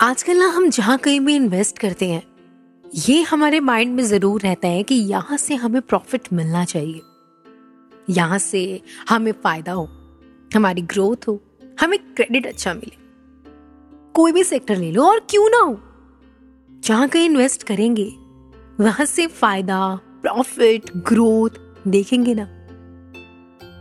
आजकल 0.00 0.38
ना 0.38 0.46
हम 0.46 0.68
जहाँ 0.68 0.96
कहीं 0.98 1.18
भी 1.20 1.34
इन्वेस्ट 1.36 1.78
करते 1.78 2.08
हैं, 2.10 2.22
ये 2.84 3.20
हमारे 3.22 3.60
माइंड 3.60 3.94
में 3.94 4.02
ज़रूर 4.04 4.40
रहता 4.40 4.68
है 4.68 4.82
कि 4.82 4.94
यहाँ 4.94 5.36
से 5.36 5.54
हमें 5.54 5.80
प्रॉफिट 5.82 6.28
मिलना 6.32 6.64
चाहिए। 6.64 7.00
यहाँ 8.10 8.38
से 8.38 8.80
हमें 9.08 9.30
फ़ायदा 9.34 9.72
हो, 9.72 9.88
हमारी 10.54 10.82
ग्रोथ 10.82 11.28
हो, 11.28 11.40
हमें 11.80 11.98
क्रेडिट 12.14 12.46
अच्छा 12.46 12.74
मिले। 12.74 12.96
कोई 14.14 14.32
भी 14.32 14.44
सेक्टर 14.44 14.76
ले 14.76 14.90
लो 14.92 15.04
और 15.04 15.20
क्यों 15.30 15.48
ना 15.50 15.58
हो। 15.58 15.78
जहाँ 16.82 17.08
कहीं 17.08 17.24
इन्वेस्ट 17.24 17.62
करेंगे, 17.62 18.10
वहाँ 18.80 19.06
से 19.06 19.26
फ़ायदा 19.26 19.94
प्रॉफिट 20.22 20.90
ग्रोथ 21.06 21.58
देखेंगे 21.88 22.34
ना। 22.34 22.48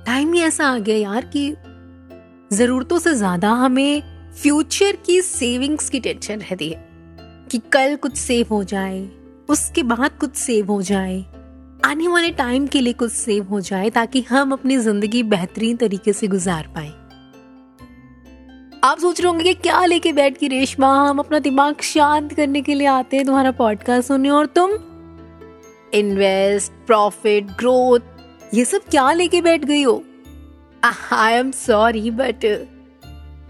टाइम 0.06 0.34
ही 0.34 0.42
ऐसा 0.42 0.68
आ 0.68 0.78
गया 0.78 0.98
यार 0.98 1.30
कि 1.36 1.50
जरूरतों 2.56 3.00
से 3.00 3.14
ज़्यादा 3.14 3.52
हमें 3.56 4.13
फ्यूचर 4.42 4.96
की 5.06 5.22
सेविंग्स 5.22 5.90
की 5.90 6.00
टेंशन 6.00 6.40
रहती 6.40 6.70
है 6.70 6.88
कि 7.52 7.58
कल 7.72 7.96
कुछ 7.96 8.18
सेव 8.18 8.48
हो 8.52 8.64
जाए, 8.64 9.10
उसके 9.50 9.84
बाद 9.84 10.12
कुछ 10.12 10.36
सेव 10.36 10.72
हो 10.72 10.82
जाए, 10.82 11.20
आने 11.86 12.08
वाले 12.08 12.30
टाइम 12.30 12.68
के 12.68 12.82
लिए 12.82 12.94
कुछ 12.94 13.12
सेव 13.12 13.44
हो 13.44 13.60
जाए 13.62 13.90
ताकि 13.90 14.22
हम 14.22 14.52
अपनी 14.52 14.78
ज़िंदगी 14.78 15.24
बेहतरीन 15.24 15.78
तरीके 15.78 16.14
से 16.14 16.28
गुजार 16.28 16.68
पाए। 16.76 16.90
आप 18.84 19.00
सोच 19.00 19.22
रहे 19.22 19.30
होंगे 19.30 19.44
कि 19.44 19.54
क्या 19.54 19.86
लेके 19.86 20.14
बैठ 20.14 20.38
की 20.38 20.48
रेशमा, 20.48 20.88
हम 21.10 21.20
अपना 21.20 21.40
दिमाग 21.40 21.82
शांत 21.82 22.34
करने 22.34 22.62
के 22.62 22.74
लिए 22.74 22.88
आते 22.88 23.18
हैं 23.18 23.26
तुम्हारा 23.26 23.52
पॉडकास्ट 23.52 24.08
सुनने 24.08 24.30
और 24.30 24.46
तुम? 24.46 24.72
इन्वेस्ट 25.94 26.72
प्रॉफिट 26.88 27.46
ग्रोथ 27.46 28.00
ये 28.54 28.66
सब 28.66 28.82
क्या 28.92 29.12
लेके 29.12 29.42
बैठ 29.42 29.66
गई 29.66 29.84
हो? 29.84 30.04
आई 31.12 31.34
एम 31.34 31.52
सॉरी 31.52 32.12
बट 32.12 32.46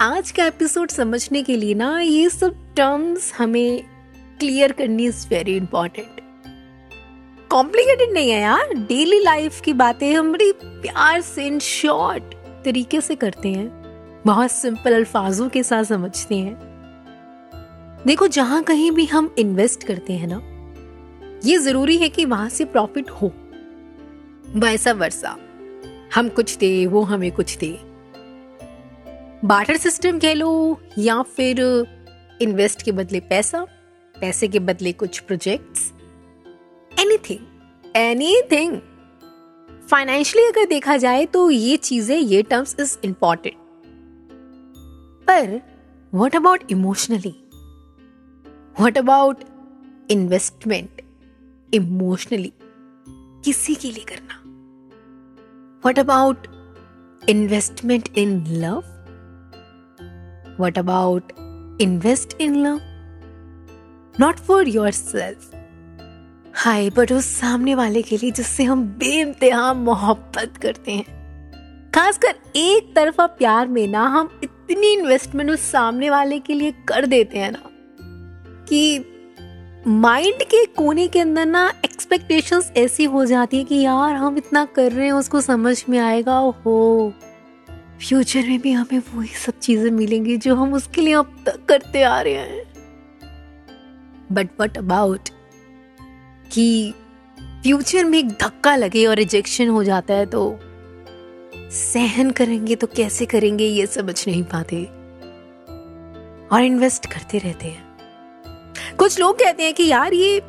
आज 0.03 0.31
का 0.31 0.45
एपिसोड 0.45 0.89
समझने 0.89 1.44
के 1.44 1.55
लिए 1.58 1.73
ना, 1.73 2.00
ये 2.00 2.30
सब 2.30 2.75
टर्म्स 2.75 3.33
हमें 3.33 3.83
क्लियर 4.39 4.72
करनी 4.72 5.05
इज़ 5.05 5.28
वेरी 5.28 5.55
इंपॉर्टेंट 5.58 6.22
कॉम्प्लिकेटेड 7.50 8.13
नहीं 8.13 8.31
है 8.31 8.41
यार. 8.41 8.73
डेली 8.73 9.19
लाइफ 9.19 9.61
की 9.61 9.73
बातें 9.73 10.13
हम 10.13 10.31
बड़ी 10.31 10.52
प्यार 10.63 11.22
से 11.22 11.45
इन 11.47 11.59
शॉर्ट 11.59 12.23
तरीके 12.66 13.02
से 13.02 13.16
करते 13.16 13.50
हैं. 13.50 13.69
बहुत 14.25 14.52
सिंपल 14.52 14.94
अल्फाजों 14.94 15.50
के 15.50 15.63
साथ 15.63 15.83
समझते 15.83 16.35
हैं. 16.35 16.56
देखो, 18.08 18.28
जहाँ 18.28 18.63
कहीं 18.63 18.91
भी 18.91 19.06
हम 19.06 19.35
इन्वेस्ट 19.38 19.83
करते 19.83 20.13
हैं 20.13 20.28
ना, 20.31 20.41
ये 21.45 21.58
ज़रूरी 21.58 21.97
है 21.97 22.09
कि 22.09 22.25
वहाँ 22.25 22.50
से 22.50 22.66
प्रॉफिट 22.66 23.09
हो. 23.09 23.33
वैसा 24.50 24.94
वर्षा. 24.94 25.38
हम 26.16 26.30
कुछ 26.30 26.58
दे, 26.58 26.88
वो 26.88 27.02
हमें 27.02 27.31
कुछ 27.31 27.58
दे. 27.58 27.92
बाटर 29.45 29.77
सिस्टम 29.77 30.19
कह 30.19 30.33
लो 30.33 30.49
या 30.97 31.22
फिर 31.22 31.59
इन्वेस्ट 32.41 32.81
के 32.81 32.91
बदले 32.91 33.19
पैसा, 33.19 33.63
पैसे 34.16 34.47
के 34.47 34.59
बदले 34.59 34.91
कुछ 34.91 35.19
प्रोजेक्ट्स 35.19 35.91
एनीथिंग 37.00 37.39
एनीथिंग 37.95 38.77
फाइनेंशियली 39.89 40.47
अगर 40.47 40.66
देखा 40.66 40.97
जाए 40.97 41.25
तो 41.25 41.50
ये 41.50 41.77
चीज़ें, 41.77 42.17
ये 42.17 42.41
टर्म्स 42.41 42.75
इज़ 42.80 42.97
इंपॉर्टेंट 43.03 43.55
पर 45.27 45.59
what 46.13 46.35
about 46.35 46.72
emotionally 46.72 47.35
what 48.80 48.97
about 48.97 49.44
investment 50.11 51.02
emotionally 51.73 52.53
किसी 53.45 53.75
के 53.75 53.91
लिए 53.91 54.05
करना? 54.09 54.39
What 55.85 56.00
about 56.00 56.47
investment 57.30 58.09
in 58.17 58.44
love 58.47 58.83
about 60.78 61.32
invest 61.82 62.42
in 62.42 62.56
love 62.56 62.80
not 64.20 64.40
for 64.40 64.68
yourself 64.91 65.52
हाय 66.56 66.90
बट 66.90 67.12
उस 67.12 67.25
सामने 67.25 67.75
वाले 67.75 68.02
के 68.02 68.18
लिए 68.18 68.31
जिससे 68.31 68.63
हम 68.63 68.84
बेमतहा 68.84 69.74
मोहब्बत 69.74 70.58
करते 70.58 70.92
हैं। 70.92 71.92
खासकर 71.96 72.36
एक 72.56 72.96
तरफा 72.96 73.25
प्यार 73.25 73.68
में 73.68 73.88
ना 73.88 74.06
हम 74.08 74.40
इतनी 74.44 74.94
इन्वेस्टमेंट 74.94 75.50
उस 75.50 75.59
सामने 75.59 76.09
वाले 76.09 76.40
के 76.40 76.53
लिए 76.53 76.72
कर 76.88 77.06
देते 77.06 77.40
हैं 77.40 77.52
ना, 77.52 77.69
कि 78.69 79.06
माइंड 79.88 80.44
के 80.44 80.66
कोने 80.66 81.08
के 81.08 81.19
अंदर 81.19 81.46
ना 81.46 81.74
एक्सपेक्टेशंस 81.86 82.72
ऐसी 82.78 83.03
हो 83.03 83.25
जाती 83.25 83.58
है 83.58 83.63
कि 83.63 83.75
यार 83.75 84.16
हम 84.16 84.38
इतना 84.38 84.66
कर 84.66 84.92
रहे 84.92 85.06
हैं, 85.06 85.13
उसको 85.13 85.42
समझ 85.42 85.86
में 85.90 86.00
आएगा 86.00 86.38
हो 86.38 87.13
फ्यूचर 88.03 88.47
में 88.47 88.59
भी 88.62 88.72
हमें 88.72 89.02
वही 89.14 89.28
सब 89.28 89.59
चीज़ें 89.59 89.90
मिलेंगी 89.91 90.36
जो 90.38 90.56
हम 90.56 90.74
उसके 90.74 91.02
लिए 91.02 91.14
अब 91.14 91.36
तक 91.46 91.66
करते 91.66 92.02
आ 92.03 92.19
रहे 92.22 92.34
हैं। 92.34 92.64
बट 94.31 94.50
वट 94.62 94.78
अबाउट 94.78 95.30
कि 96.52 96.94
फ्यूचर 97.38 98.03
में 98.06 98.18
एक 98.19 98.30
धक्का 98.31 98.75
लगे 98.75 99.06
और 99.06 99.16
रिजेक्शन 99.16 99.69
हो 99.69 99.84
जाता 99.84 100.13
है 100.13 100.25
तो 100.25 100.59
सहन 101.72 102.31
करेंगे 102.31 102.75
तो 102.75 102.88
कैसे 102.88 103.25
करेंगे 103.25 103.66
ये 103.66 103.86
समझ 103.86 104.28
नहीं 104.28 104.44
पाते। 104.44 104.84
और 106.47 106.63
इन्वेस्ट 106.63 107.06
करते 107.06 107.38
रहते 107.38 107.68
हैं। 107.68 108.96
कुछ 108.97 109.19
लोग 109.19 109.40
कहते 109.40 109.63
हैं 109.63 109.74
कि 109.74 109.88
यार 109.88 110.13
ये 110.13 110.42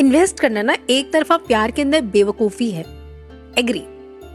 इन्वेस्ट 0.00 0.40
करना 0.40 0.62
ना 0.62 0.76
एक 0.90 1.12
तरफा 1.12 1.36
प्यार 1.36 1.70
के 1.70 1.82
अंदर 1.82 2.00
बेवकूफ़ी 2.00 2.70
है। 2.70 2.84
एग्री 3.58 3.84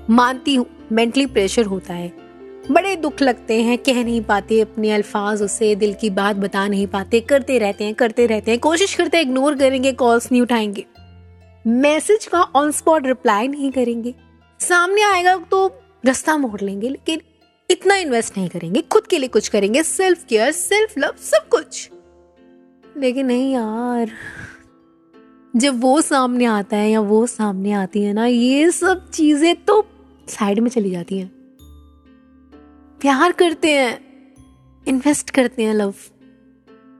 मानती 0.10 0.56
हूँ 0.56 0.66
मेंटली 0.92 1.26
प्रेशर 1.26 1.66
होता 1.66 1.94
है। 1.94 2.23
बड़े 2.72 2.96
दुख 2.96 3.22
लगते 3.22 3.62
हैं, 3.62 3.78
कह 3.78 4.04
नहीं 4.04 4.22
पाते, 4.22 4.62
अपने 4.62 4.92
अल्फाज 4.92 5.42
उसे 5.42 5.76
दिल 5.76 5.94
की 5.94 6.10
बात 6.10 6.36
बता 6.36 6.68
नहीं 6.68 6.88
पाते, 6.88 7.20
करते 7.20 7.58
रहते 7.58 7.84
हैं, 7.84 7.94
करते 7.94 8.26
रहते 8.26 8.52
हैं, 8.52 8.60
कोशिश 8.60 8.96
करते 8.96 9.18
हैं 9.18 9.24
इग्नोर 9.24 9.56
करेंगे 9.56 9.92
कॉल्स 9.92 10.32
नहीं 10.32 10.42
उठाएँगे। 10.42 10.86
मैसेज 11.68 12.26
का 12.26 12.42
ऑन 12.42 12.72
स्पॉट 12.72 13.08
रिप्लाई 13.08 13.48
नहीं 13.48 13.72
करेंगे। 13.72 14.14
सामने 14.60 15.04
आएगा 15.04 15.36
तो 15.52 15.68
रास्ता 16.06 16.38
मोड़ 16.38 16.62
लेंगे, 16.62 16.90
लेकिन 16.90 17.22
इतना 17.70 17.96
इन्वेस्ट 17.96 18.38
नहीं 18.38 18.50
करेंगे, 18.50 18.82
खुद 18.82 19.08
के 19.08 19.18
लिए 19.18 19.30
कुछ 19.30 19.48
करेंगे 19.48 19.84
सेल्फ 19.84 20.24
केयर 20.24 20.52
सेल्फ 20.52 20.98
लव 20.98 21.14
सब 21.22 21.48
कुछ। 21.50 21.90
लेकिन 22.98 23.26
नहीं 23.26 23.54
यार, 23.54 24.12
जब 25.56 25.82
वो 25.82 26.02
सामने 26.02 26.46
आता 26.46 26.78
है 26.78 26.92
या 26.92 27.00
वो 27.00 27.28
सामने 27.28 27.72
आती 27.72 28.04
है 28.04 28.14
ना, 28.14 28.26
ये 28.26 28.72
सब 28.72 29.10
चीज़ें 29.10 29.56
तो 29.56 29.86
साइड 30.30 30.60
में 30.60 30.70
चली 30.70 30.92
जाती 30.92 31.18
हैं। 31.18 31.43
प्यार 33.04 33.32
करते 33.32 33.72
हैं 33.72 34.00
इन्वेस्ट 34.88 35.30
करते 35.30 35.64
हैं 35.64 35.74
लव 35.74 35.94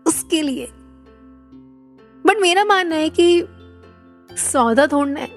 उसके 0.06 0.42
लिए। 0.42 0.66
बट 2.26 2.38
मेरा 2.42 2.64
मानना 2.66 2.96
है 2.96 3.10
कि 3.10 3.46
सौदा 4.38 4.86
थोड़ना 4.88 5.20
है, 5.20 5.28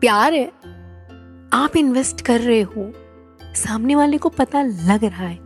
प्यार 0.00 0.34
है, 0.34 0.46
आप 1.52 1.76
इन्वेस्ट 1.76 2.20
कर 2.20 2.40
रहे 2.40 2.60
हो, 2.60 2.90
सामने 3.54 3.94
वाले 3.94 4.18
को 4.18 4.28
पता 4.28 4.62
लग 4.62 5.04
रहा 5.04 5.26
है, 5.26 5.36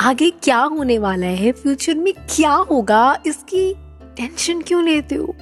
आगे 0.00 0.30
क्या 0.42 0.58
होने 0.58 0.98
वाला 0.98 1.26
है 1.26 1.52
फ्यूचर 1.52 1.94
में 1.94 2.12
क्या 2.14 2.52
होगा, 2.52 3.22
इसकी 3.26 3.74
टेंशन 4.16 4.62
क्यों 4.62 4.84
लेते 4.84 5.14
हो? 5.14 5.34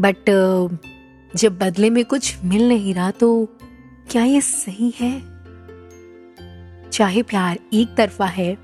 बट 0.00 0.30
जब 1.36 1.58
बदले 1.58 1.90
में 1.90 2.04
कुछ 2.04 2.36
मिल 2.44 2.68
नहीं 2.68 2.94
रहा 2.94 3.10
तो 3.10 3.30
क्या 4.10 4.24
ये 4.24 4.40
सही 4.40 4.92
है? 5.00 5.35
चाहे 6.96 7.22
प्यार 7.22 7.58
एक 7.74 7.94
तरफा 7.96 8.26
है, 8.26 8.58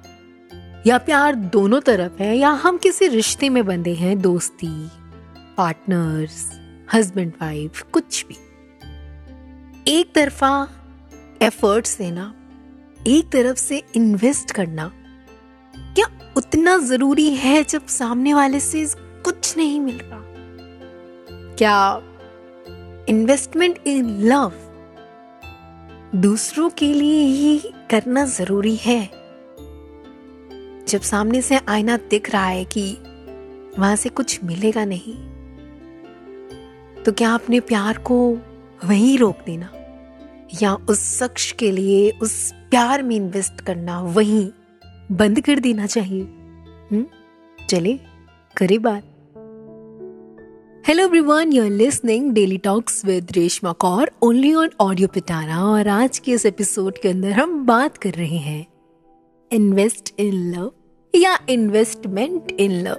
या 0.87 0.99
प्यार 0.99 1.35
दोनों 1.35 1.81
तरफ़ 1.81 2.23
है, 2.23 2.37
या 2.37 2.51
हम 2.51 2.77
किसी 2.77 3.09
रिश्ते 3.09 3.49
में 3.49 3.65
बंधे 3.67 3.95
हैं, 3.95 4.21
दोस्ती 4.23 4.89
पार्टनर्स 5.57 6.61
हस्बैंड 6.95 7.33
वाइफ 7.43 7.83
कुछ 7.83 8.25
भी। 8.27 8.35
एक 9.89 10.15
तरफा 10.15 10.69
एफर्ट 11.43 11.89
देना, 11.99 12.35
एक 13.07 13.29
तरफ़ 13.33 13.57
से 13.57 13.83
इन्वेस्ट 13.95 14.51
करना, 14.51 14.91
क्या 15.75 16.07
उतना 16.37 16.79
ज़रूरी 16.79 17.31
है 17.35 17.65
जब 17.65 17.87
सामने 17.87 18.35
वाले 18.35 18.61
से 18.61 18.87
कुछ 18.99 19.57
नहीं 19.57 19.81
मिल 19.81 19.99
रहा? 20.03 20.23
क्या 21.55 22.01
इन्वेस्टमेंट 23.09 23.79
इन 23.87 24.21
लव 24.21 24.53
दूसरों 26.15 26.71
के 26.71 26.93
लिए 26.95 27.23
ही 27.25 27.59
करना 27.91 28.25
ज़रूरी 28.25 28.75
है। 28.77 29.05
जब 30.89 31.01
सामने 31.01 31.43
से 31.43 31.61
आईना 31.69 31.97
दिख 31.97 32.31
रहा 32.31 32.47
है 32.47 32.65
कि 32.65 32.93
वहाँ 33.79 33.97
से 33.97 34.09
कुछ 34.09 34.45
मिलेगा 34.45 34.85
नहीं 34.85 35.15
तो 37.03 37.13
क्या 37.13 37.33
अपने 37.35 37.61
प्यार 37.61 37.99
को 37.99 38.19
वहीं 38.85 39.19
रोक 39.19 39.39
देना? 39.47 39.73
या 40.63 40.75
उस 40.75 41.19
शख्स 41.19 41.53
के 41.53 41.71
लिए 41.71 42.11
उस 42.23 42.53
प्यार 42.71 43.03
में 43.03 43.17
इन्वेस्ट 43.17 43.61
करना 43.61 44.01
वहीं 44.01 44.51
बंद 45.13 45.41
कर 45.41 45.59
देना 45.59 45.87
चाहिए? 45.87 46.23
हम्म 46.23 47.07
चले 47.69 48.01
करे 48.57 48.79
बात। 48.79 49.12
Hello 50.93 51.05
everyone 51.05 51.53
you 51.53 51.65
are 51.65 51.71
listening 51.71 52.33
daily 52.33 52.59
talks 52.59 53.05
with 53.05 53.29
Reshma 53.33 53.73
Kaur 53.73 54.11
only 54.23 54.55
on 54.55 54.71
audio 54.81 55.09
Pitara 55.09 55.65
और 55.65 55.89
आज 55.89 56.19
के 56.19 56.33
इस 56.33 56.47
एपिसोड 56.47 56.99
के 56.99 57.09
अंदर 57.09 57.33
हम 57.33 57.67
बात 57.67 57.97
कर 57.97 58.11
रहे 58.11 58.37
हैं 58.37 58.67
इन्वेस्ट 59.53 60.15
इन 60.19 60.55
लव 60.55 60.73
या 61.15 61.39
इन्वेस्टमेंट 61.49 62.51
इन 62.51 62.73
लव 62.73 62.95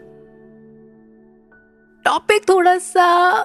टॉपिक 2.06 2.50
थोड़ा 2.50 2.78
सा 2.78 3.38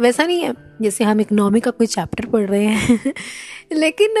वैसा 0.00 0.24
नहीं 0.24 0.42
है, 0.42 0.54
जैसे 0.82 1.04
हम 1.04 1.20
इकोनॉमी 1.20 1.60
का 1.60 1.70
कोई 1.70 1.86
चैप्टर 1.86 2.26
पढ़ 2.26 2.48
रहे 2.50 2.64
हैं। 2.64 3.14
लेकिन 3.72 4.14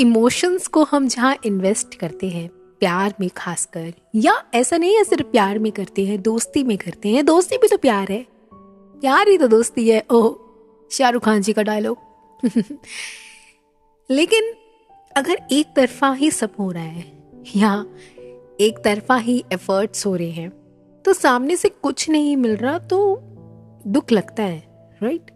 इमोशंस 0.00 0.66
को 0.66 0.84
हम 0.84 1.08
जहाँ 1.08 1.36
इन्वेस्ट 1.44 1.94
करते 1.94 2.28
हैं 2.28 2.50
प्यार 2.80 3.14
में 3.20 3.28
खासकर, 3.36 3.92
या 4.14 4.42
ऐसा 4.54 4.76
नहीं 4.76 4.96
है 4.96 5.04
सिर्फ़ 5.04 5.26
प्यार 5.26 5.58
में 5.58 5.72
करते 5.72 6.04
हैं, 6.06 6.22
दोस्ती 6.22 6.62
में 6.62 6.78
करते 6.78 7.08
हैं। 7.08 7.24
दोस्ती 7.26 7.58
भी 7.58 7.68
तो 7.68 7.76
प्यार 7.76 8.12
है। 8.12 8.26
प्यार 8.54 9.28
ही 9.28 9.38
तो 9.38 9.48
दोस्ती 9.48 9.88
है। 9.88 10.04
ओह, 10.12 10.36
शाहरुख 10.90 11.24
खान 11.24 11.42
जी 11.42 11.52
का 11.52 11.62
डायलॉग 11.62 11.98
लेकिन 14.10 14.52
अगर 15.16 15.38
एक 15.52 15.66
तरफा 15.76 16.12
ही 16.12 16.30
सब 16.30 16.50
हो 16.60 16.70
रहा 16.72 16.82
है, 16.82 17.12
या 17.56 17.86
एक 18.60 18.78
तरफा 18.84 19.16
ही 19.16 19.44
एफर्ट्स 19.52 20.06
हो 20.06 20.16
रहे 20.16 20.30
हैं 20.30 20.50
तो 21.04 21.12
सामने 21.12 21.56
से 21.56 21.68
कुछ 21.68 22.08
नहीं 22.10 22.36
मिल 22.36 22.56
रहा 22.56 22.78
तो 22.78 23.18
दुख 23.86 24.12
लगता 24.12 24.42
है 24.42 24.92
राइट 25.02 25.30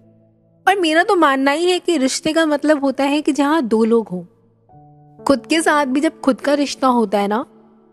और 0.68 0.80
मेरा 0.80 1.02
तो 1.02 1.16
मानना 1.16 1.50
ही 1.50 1.70
है 1.70 1.78
कि 1.78 1.96
रिश्ते 1.96 2.32
का 2.32 2.46
मतलब 2.46 2.80
होता 2.80 3.04
है 3.04 3.22
कि 3.22 3.32
जहाँ 3.32 3.62
दो 3.62 3.84
लोग 3.84 4.08
हों 4.08 4.24
खुद 5.26 5.46
के 5.46 5.60
साथ 5.62 5.86
भी 5.86 6.00
जब 6.00 6.20
खुद 6.20 6.40
का 6.40 6.54
रिश्ता 6.54 6.86
होता 6.86 7.18
है 7.18 7.28
ना, 7.28 7.46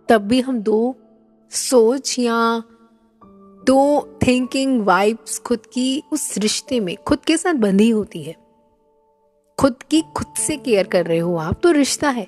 तब 0.09 0.21
भी 0.21 0.41
हम 0.41 0.59
दो 0.59 0.95
सोच 1.51 2.19
या 2.19 2.63
दो 3.65 4.19
थिंकिंग 4.27 4.85
वाइब्स 4.85 5.39
खुद 5.39 5.59
की 5.59 6.03
उस 6.13 6.37
रिश्ते 6.37 6.79
में, 6.79 6.95
खुद 6.97 7.19
के 7.19 7.37
साथ 7.37 7.53
बंधी 7.53 7.89
होती 7.89 8.23
है। 8.23 8.35
खुद 9.59 9.83
की 9.83 10.01
खुद 10.01 10.33
से 10.37 10.57
केयर 10.57 10.87
कर 10.87 11.05
रहे 11.05 11.17
हो 11.17 11.35
आप 11.35 11.59
तो 11.63 11.71
रिश्ता 11.71 12.09
है। 12.09 12.27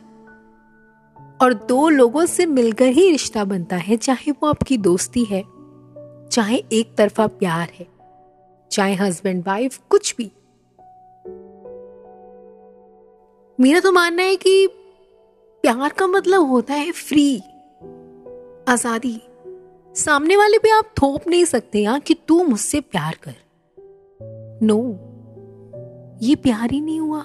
और 1.41 1.53
दो 1.53 1.89
लोगों 1.89 2.25
से 2.25 2.45
मिलकर 2.45 2.85
ही 2.85 3.09
रिश्ता 3.11 3.43
बनता 3.43 3.75
है, 3.75 3.97
चाहे 3.97 4.31
वो 4.31 4.47
आपकी 4.47 4.77
दोस्ती 4.77 5.23
है, 5.23 5.43
चाहे 6.29 6.63
एक 6.71 6.95
तरफा 6.95 7.27
प्यार 7.27 7.69
है, 7.79 7.87
चाहे 8.71 8.95
हस्बैंड 8.95 9.43
वाइफ 9.47 9.79
कुछ 9.89 10.15
भी। 10.17 10.31
मेरा 13.59 13.79
तो 13.79 13.91
मानना 13.91 14.23
है 14.23 14.35
कि 14.35 14.67
प्यार 15.63 15.89
का 15.89 16.07
मतलब 16.07 16.41
होता 16.41 16.73
है 16.73 16.91
फ्री 16.91 17.37
आज़ादी। 18.69 19.21
सामने 19.95 20.37
वाले 20.37 20.57
पे 20.57 20.69
आप 20.69 20.85
थोप 21.01 21.27
नहीं 21.27 21.45
सकते 21.45 21.79
यहाँ 21.79 21.99
कि 21.99 22.13
तू 22.27 22.43
मुझसे 22.43 22.81
प्यार 22.81 23.17
कर। 23.27 23.35
नो 24.63 24.79
ये 26.21 26.35
प्यार 26.35 26.71
ही 26.71 26.81
नहीं 26.81 26.99
हुआ। 26.99 27.21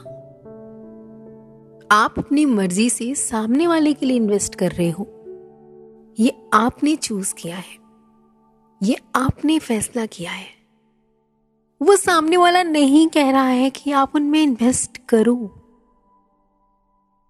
आप 1.91 2.15
अपनी 2.19 2.45
मर्ज़ी 2.45 2.91
से 2.91 3.15
सामने 3.15 3.67
वाले 3.67 3.93
के 3.93 4.07
लिए 4.07 4.17
इन्वेस्ट 4.17 4.55
कर 4.55 4.73
रहे 4.73 4.91
हो। 4.91 5.07
ये 6.19 6.37
आपने 6.55 6.97
चूज़ 6.97 7.35
किया 7.35 7.57
है। 7.57 7.77
ये 8.83 8.97
आपने 9.15 9.59
फैसला 9.59 10.07
किया 10.07 10.31
है। 10.31 10.47
वो 11.83 11.97
सामने 11.97 12.37
वाला 12.37 12.63
नहीं 12.63 13.09
कह 13.09 13.31
रहा 13.31 13.49
है 13.49 13.71
कि 13.71 13.93
आप 13.93 14.17
उनमें 14.17 14.43
इन्वेस्ट 14.43 14.99
करो। 15.09 15.58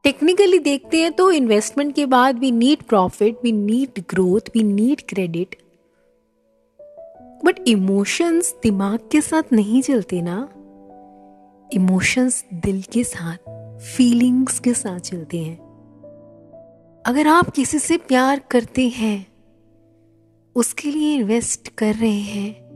टेक्निकली 0.08 0.58
देखते 0.58 0.96
हैं 0.96 1.12
तो 1.12 1.30
इन्वेस्टमेंट 1.30 1.94
के 1.94 2.06
बाद 2.06 2.38
we 2.38 2.50
need 2.50 2.82
profit 2.82 3.36
we 3.42 3.52
need 3.52 4.02
growth 4.10 4.40
we 4.40 4.62
need 4.62 5.00
credit 5.08 5.56
but 7.44 7.68
emotions 7.68 8.54
दिमाग 8.62 8.98
के 9.12 9.20
साथ 9.20 9.42
नहीं 9.52 9.82
चलते 9.82 10.22
ना? 10.22 10.48
इमोशंस 11.72 12.44
दिल 12.54 12.82
के 12.82 13.04
साथ 13.04 13.36
फीलिंग्स 13.78 14.60
के 14.60 14.74
साथ 14.74 15.00
चलते 15.00 15.38
हैं. 15.38 15.56
अगर 17.06 17.26
आप 17.26 17.50
किसी 17.50 17.78
से 17.78 17.96
प्यार 17.96 18.42
करते 18.50 18.88
हैं, 18.88 19.26
उसके 20.54 20.90
लिए 20.90 21.14
इन्वेस्ट 21.14 21.68
कर 21.68 21.94
रहे 21.94 22.20
हैं, 22.20 22.70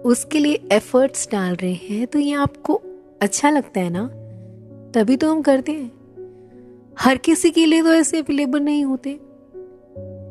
उसके 0.00 0.38
लिए 0.38 0.68
एफर्ट्स 0.72 1.28
डाल 1.32 1.54
रहे 1.54 1.74
हैं 1.74 2.06
तो 2.06 2.18
ये 2.18 2.32
आपको 2.32 2.82
अच्छा 3.22 3.50
लगता 3.50 3.80
है 3.80 3.90
ना? 3.90 4.06
तभी 4.94 5.16
तो 5.16 5.32
हम 5.32 5.42
करते 5.42 5.72
हैं। 5.72 5.97
हर 7.00 7.16
किसी 7.16 7.50
के 7.50 7.66
लिए 7.66 7.82
तो 7.82 7.92
ऐसे 7.94 8.18
अवेलेबल 8.18 8.60
नहीं 8.60 8.84
होते। 8.84 9.10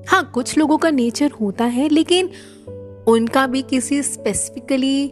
हाँ 0.09 0.31
कुछ 0.33 0.57
लोगों 0.57 0.77
का 0.77 0.89
नेचर 0.89 1.31
होता 1.31 1.65
है, 1.65 1.87
लेकिन 1.89 2.29
उनका 3.07 3.45
भी 3.47 3.61
किसी 3.61 4.01
स्पेसिफिकली 4.03 5.05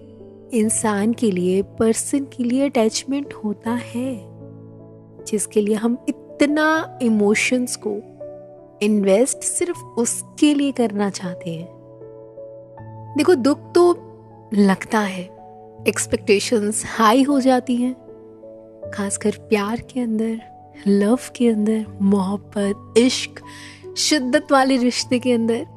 इंसान 0.54 1.14
के 1.14 1.32
लिए 1.32 1.62
पर्सन 1.62 2.26
के 2.34 2.44
लिए 2.44 2.66
अटैचमेंट 2.70 3.34
होता 3.34 3.72
है, 3.72 4.16
जिसके 5.28 5.62
लिए 5.62 5.76
हम 5.76 5.98
इतना 6.10 7.00
इमोशंस 7.02 7.76
को 7.88 7.96
इन्वेस्ट 8.82 9.38
सिर्फ़ 9.38 9.84
उसके 10.00 10.54
लिए 10.54 10.72
करना 10.72 11.10
चाहते 11.10 11.52
हैं। 11.52 11.68
देखो, 13.18 13.36
दुख 13.36 13.60
तो 13.76 13.92
लगता 14.54 15.00
है 15.00 15.24
एक्सपेक्टेशंस 15.88 16.84
हाई 16.88 17.24
हो 17.24 17.40
जाती 17.40 17.76
हैं, 17.76 17.94
खासकर 18.92 19.38
प्यार 19.50 19.82
के 19.94 20.00
अंदर। 20.00 20.55
लव 20.88 21.20
के 21.36 21.48
अंदर, 21.48 21.86
मोहब्बत, 22.02 22.94
इश्क, 22.98 23.42
शिद्दत 23.98 24.52
वाले 24.52 24.78
रिश्ते 24.78 25.20
के 25.20 25.32
अंदर 25.32 25.68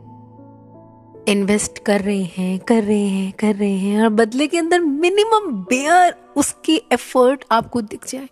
इन्वेस्ट 1.28 1.78
कर 1.78 2.00
रहे 2.00 2.22
हैं, 2.22 2.58
कर 2.58 2.82
रहे 2.82 3.06
हैं, 3.06 3.32
कर 3.32 3.54
रहे 3.54 3.76
हैं 3.78 4.02
और 4.02 4.08
बदले 4.08 4.46
के 4.46 4.58
अंदर 4.58 4.80
मिनिमम 4.80 5.52
बेयर 5.52 6.14
उसकी 6.36 6.76
एफर्ट 6.92 7.44
आपको 7.50 7.80
दिख 7.80 8.06
जाए। 8.08 8.28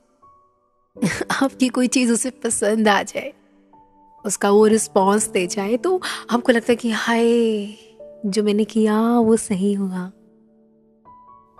आपकी 1.43 1.69
कोई 1.69 1.87
चीज़ 1.87 2.13
उसे 2.13 2.31
पसंद 2.31 2.89
आ 2.89 3.03
जाए, 3.03 3.33
उसका 4.25 4.51
वो 4.51 4.67
रिस्पॉन्स 4.67 5.29
दे 5.29 5.47
जाए 5.47 5.77
तो 5.77 6.01
आपको 6.31 6.53
लगता 6.53 6.73
है 6.73 6.77
कि 6.77 6.91
हाय, 6.91 7.67
जो 8.27 8.43
मैंने 8.43 8.65
किया 8.65 9.19
वो 9.19 9.37
सही 9.37 9.73
हुआ। 9.73 10.11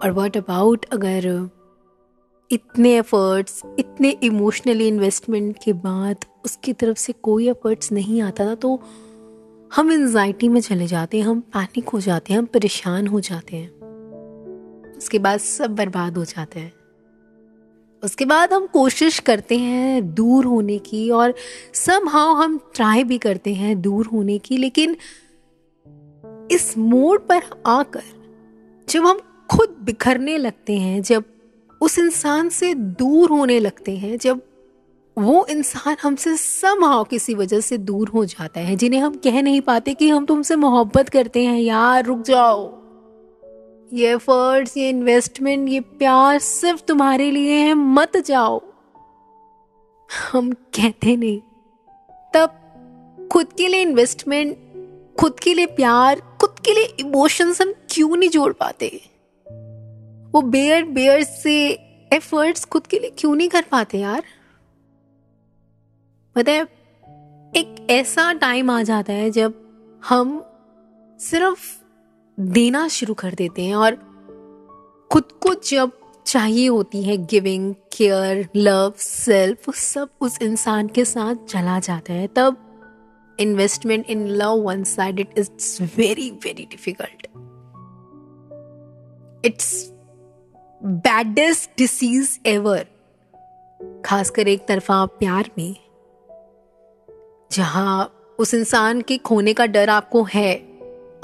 और 0.03 0.11
वॉट 0.11 0.37
अबाउट 0.37 0.85
अगर 0.85 1.51
इतने 2.51 2.97
एफर्ट्स 2.97 3.63
इतने 3.79 4.11
इमोशनली 4.23 4.89
इन्वेस्टमेंट 4.89 5.57
के 5.65 5.73
बाद 5.73 6.25
उसकी 6.45 6.73
तरफ़ 6.73 6.99
से 6.99 7.13
कोई 7.13 7.49
एफर्ट्स 7.49 7.93
नहीं 7.93 8.23
आता 8.23 8.47
था 8.47 8.55
तो 8.55 8.83
हम 9.75 9.93
एनजाइटी 9.93 10.49
में 10.49 10.61
चले 10.61 10.87
जाते 10.87 11.19
हैं, 11.19 11.25
हम 11.25 11.41
पैनिक 11.41 11.89
हो 11.89 12.01
जाते 12.01 12.33
हैं, 12.33 12.39
हम 12.39 12.47
परेशान 12.47 13.07
हो 13.07 13.21
जाते 13.21 13.57
हैं। 13.57 13.71
उसके 14.99 15.19
बाद 15.19 15.41
सब 15.41 15.75
बर्बाद 15.75 16.17
हो 16.17 16.25
जाते 16.25 16.61
हैं। 16.61 16.73
उसके 18.03 18.25
बाद 18.25 18.53
हम 18.53 18.67
कोशिश 18.67 19.19
करते 19.19 19.59
हैं 19.59 20.15
दूर 20.15 20.45
होने 20.45 20.79
की 20.79 21.11
और 21.11 21.35
सब 21.75 22.09
हाँ 22.09 22.45
हम 22.45 22.59
ट्राई 22.75 23.05
भी 23.05 23.19
करते 23.19 23.55
हैं 23.55 23.81
दूर 23.83 24.07
होने 24.07 24.39
की, 24.39 24.57
लेकिन 24.57 24.97
इस 26.51 26.79
मोड 26.79 27.27
पर 27.29 27.43
आकर 27.67 28.03
जब 28.89 29.07
हम 29.07 29.21
खुद 29.51 29.77
बिखरने 29.83 30.39
लगते 30.39 30.79
हैं, 30.79 31.03
जब 31.03 31.25
उस 31.81 31.99
इंसान 31.99 32.49
से 32.49 32.75
दूर 32.75 33.31
होने 33.31 33.61
लगते 33.61 33.97
हैं 33.97 34.19
जब 34.19 34.43
वो 35.19 35.47
इंसान 35.51 35.97
हमसे 36.03 36.37
समहाव 36.37 37.05
किसी 37.05 37.35
वजह 37.35 37.61
से 37.61 37.79
दूर 37.79 38.09
हो 38.09 38.25
जाता 38.25 38.61
है, 38.61 38.77
जिन्हें 38.77 39.01
हम 39.01 39.15
कह 39.15 39.43
नहीं 39.43 39.61
पाते 39.61 39.95
कि 39.95 40.09
हम 40.09 40.27
तुमसे 40.27 40.57
मोहब्बत 40.57 41.09
करते 41.09 41.45
हैं। 41.45 41.61
यार, 41.61 42.05
रुक 42.05 42.23
जाओ। 42.23 42.83
ये 43.93 44.13
एफर्ट्स 44.13 44.77
ये 44.77 44.89
इन्वेस्टमेंट 44.89 45.69
ये 45.69 45.81
प्यार 45.81 46.39
सिर्फ़ 46.39 46.83
तुम्हारे 46.83 47.31
लिए 47.31 47.53
है, 47.53 47.75
मत 47.75 48.17
जाओ। 48.17 48.63
हम 50.33 50.53
कहते 50.53 51.17
नहीं। 51.17 51.41
तब 52.35 52.51
खुद 53.33 53.47
के 53.47 53.69
लिए 53.69 53.83
इन्वेस्टमेंट 53.83 54.57
खुद 55.21 55.41
के 55.41 55.55
लिए 55.55 55.67
प्यार, 55.67 56.21
खुद 56.41 56.55
के 56.65 56.75
लिए 56.75 56.85
इमोशंस 57.01 57.63
हम 57.63 57.75
क्यों 57.91 58.17
नहीं 58.17 58.31
जोड़ 58.31 58.53
पाते? 58.53 59.16
वो 60.37 60.43
बेयर 60.43 60.85
बेयर 60.85 61.23
से 61.23 61.71
एफर्ट्स 62.13 62.65
खुद 62.65 62.87
के 62.87 62.99
लिए 62.99 63.11
क्यों 63.11 63.35
नहीं 63.35 63.49
कर 63.49 63.63
पाते 63.63 63.99
यार? 63.99 64.23
पता 66.35 66.53
है, 66.53 66.63
एक 67.57 67.87
ऐसा 67.91 68.33
टाइम 68.33 68.71
आ 68.71 68.83
जाता 68.83 69.13
है 69.13 69.31
जब 69.31 69.55
हम 70.09 70.47
सिर्फ़ 71.21 71.83
देना 72.41 72.89
शुरू 72.89 73.15
कर 73.15 73.35
देते 73.35 73.63
हैं 73.63 73.75
और 73.75 73.95
खुद 75.13 75.25
को 75.25 75.55
जब 75.55 75.93
चाहिए 76.27 76.69
होती 76.69 77.03
है 77.03 77.17
गिविंग 77.17 77.75
केयर 77.75 78.49
लव 78.57 78.95
सेल्फ 78.97 79.77
सब 79.77 80.09
उस 80.21 80.43
इंसान 80.43 80.89
के 80.89 81.05
साथ 81.05 81.47
चला 81.47 81.81
जाता 81.81 82.13
है। 82.13 82.27
तब 82.27 82.57
investment 83.41 84.07
in 84.11 84.29
love 84.29 84.51
one 84.51 84.85
side 84.85 85.21
it 85.21 85.39
is 85.39 85.51
very 85.83 86.31
very 86.31 86.67
difficult 86.71 87.27
it's 89.45 89.96
baddest 90.87 91.71
disease 91.79 92.41
ever 92.47 92.87
खासकर 94.05 94.49
एक 94.49 94.67
तरफा 94.67 95.07
प्यार 95.07 95.51
में, 95.59 95.77
जहाँ 97.53 98.13
उस 98.39 98.55
इंसान 98.55 99.01
के 99.01 99.17
खोने 99.17 99.53
का 99.53 99.67
डर 99.67 99.91
आपको 99.91 100.23
है 100.35 100.55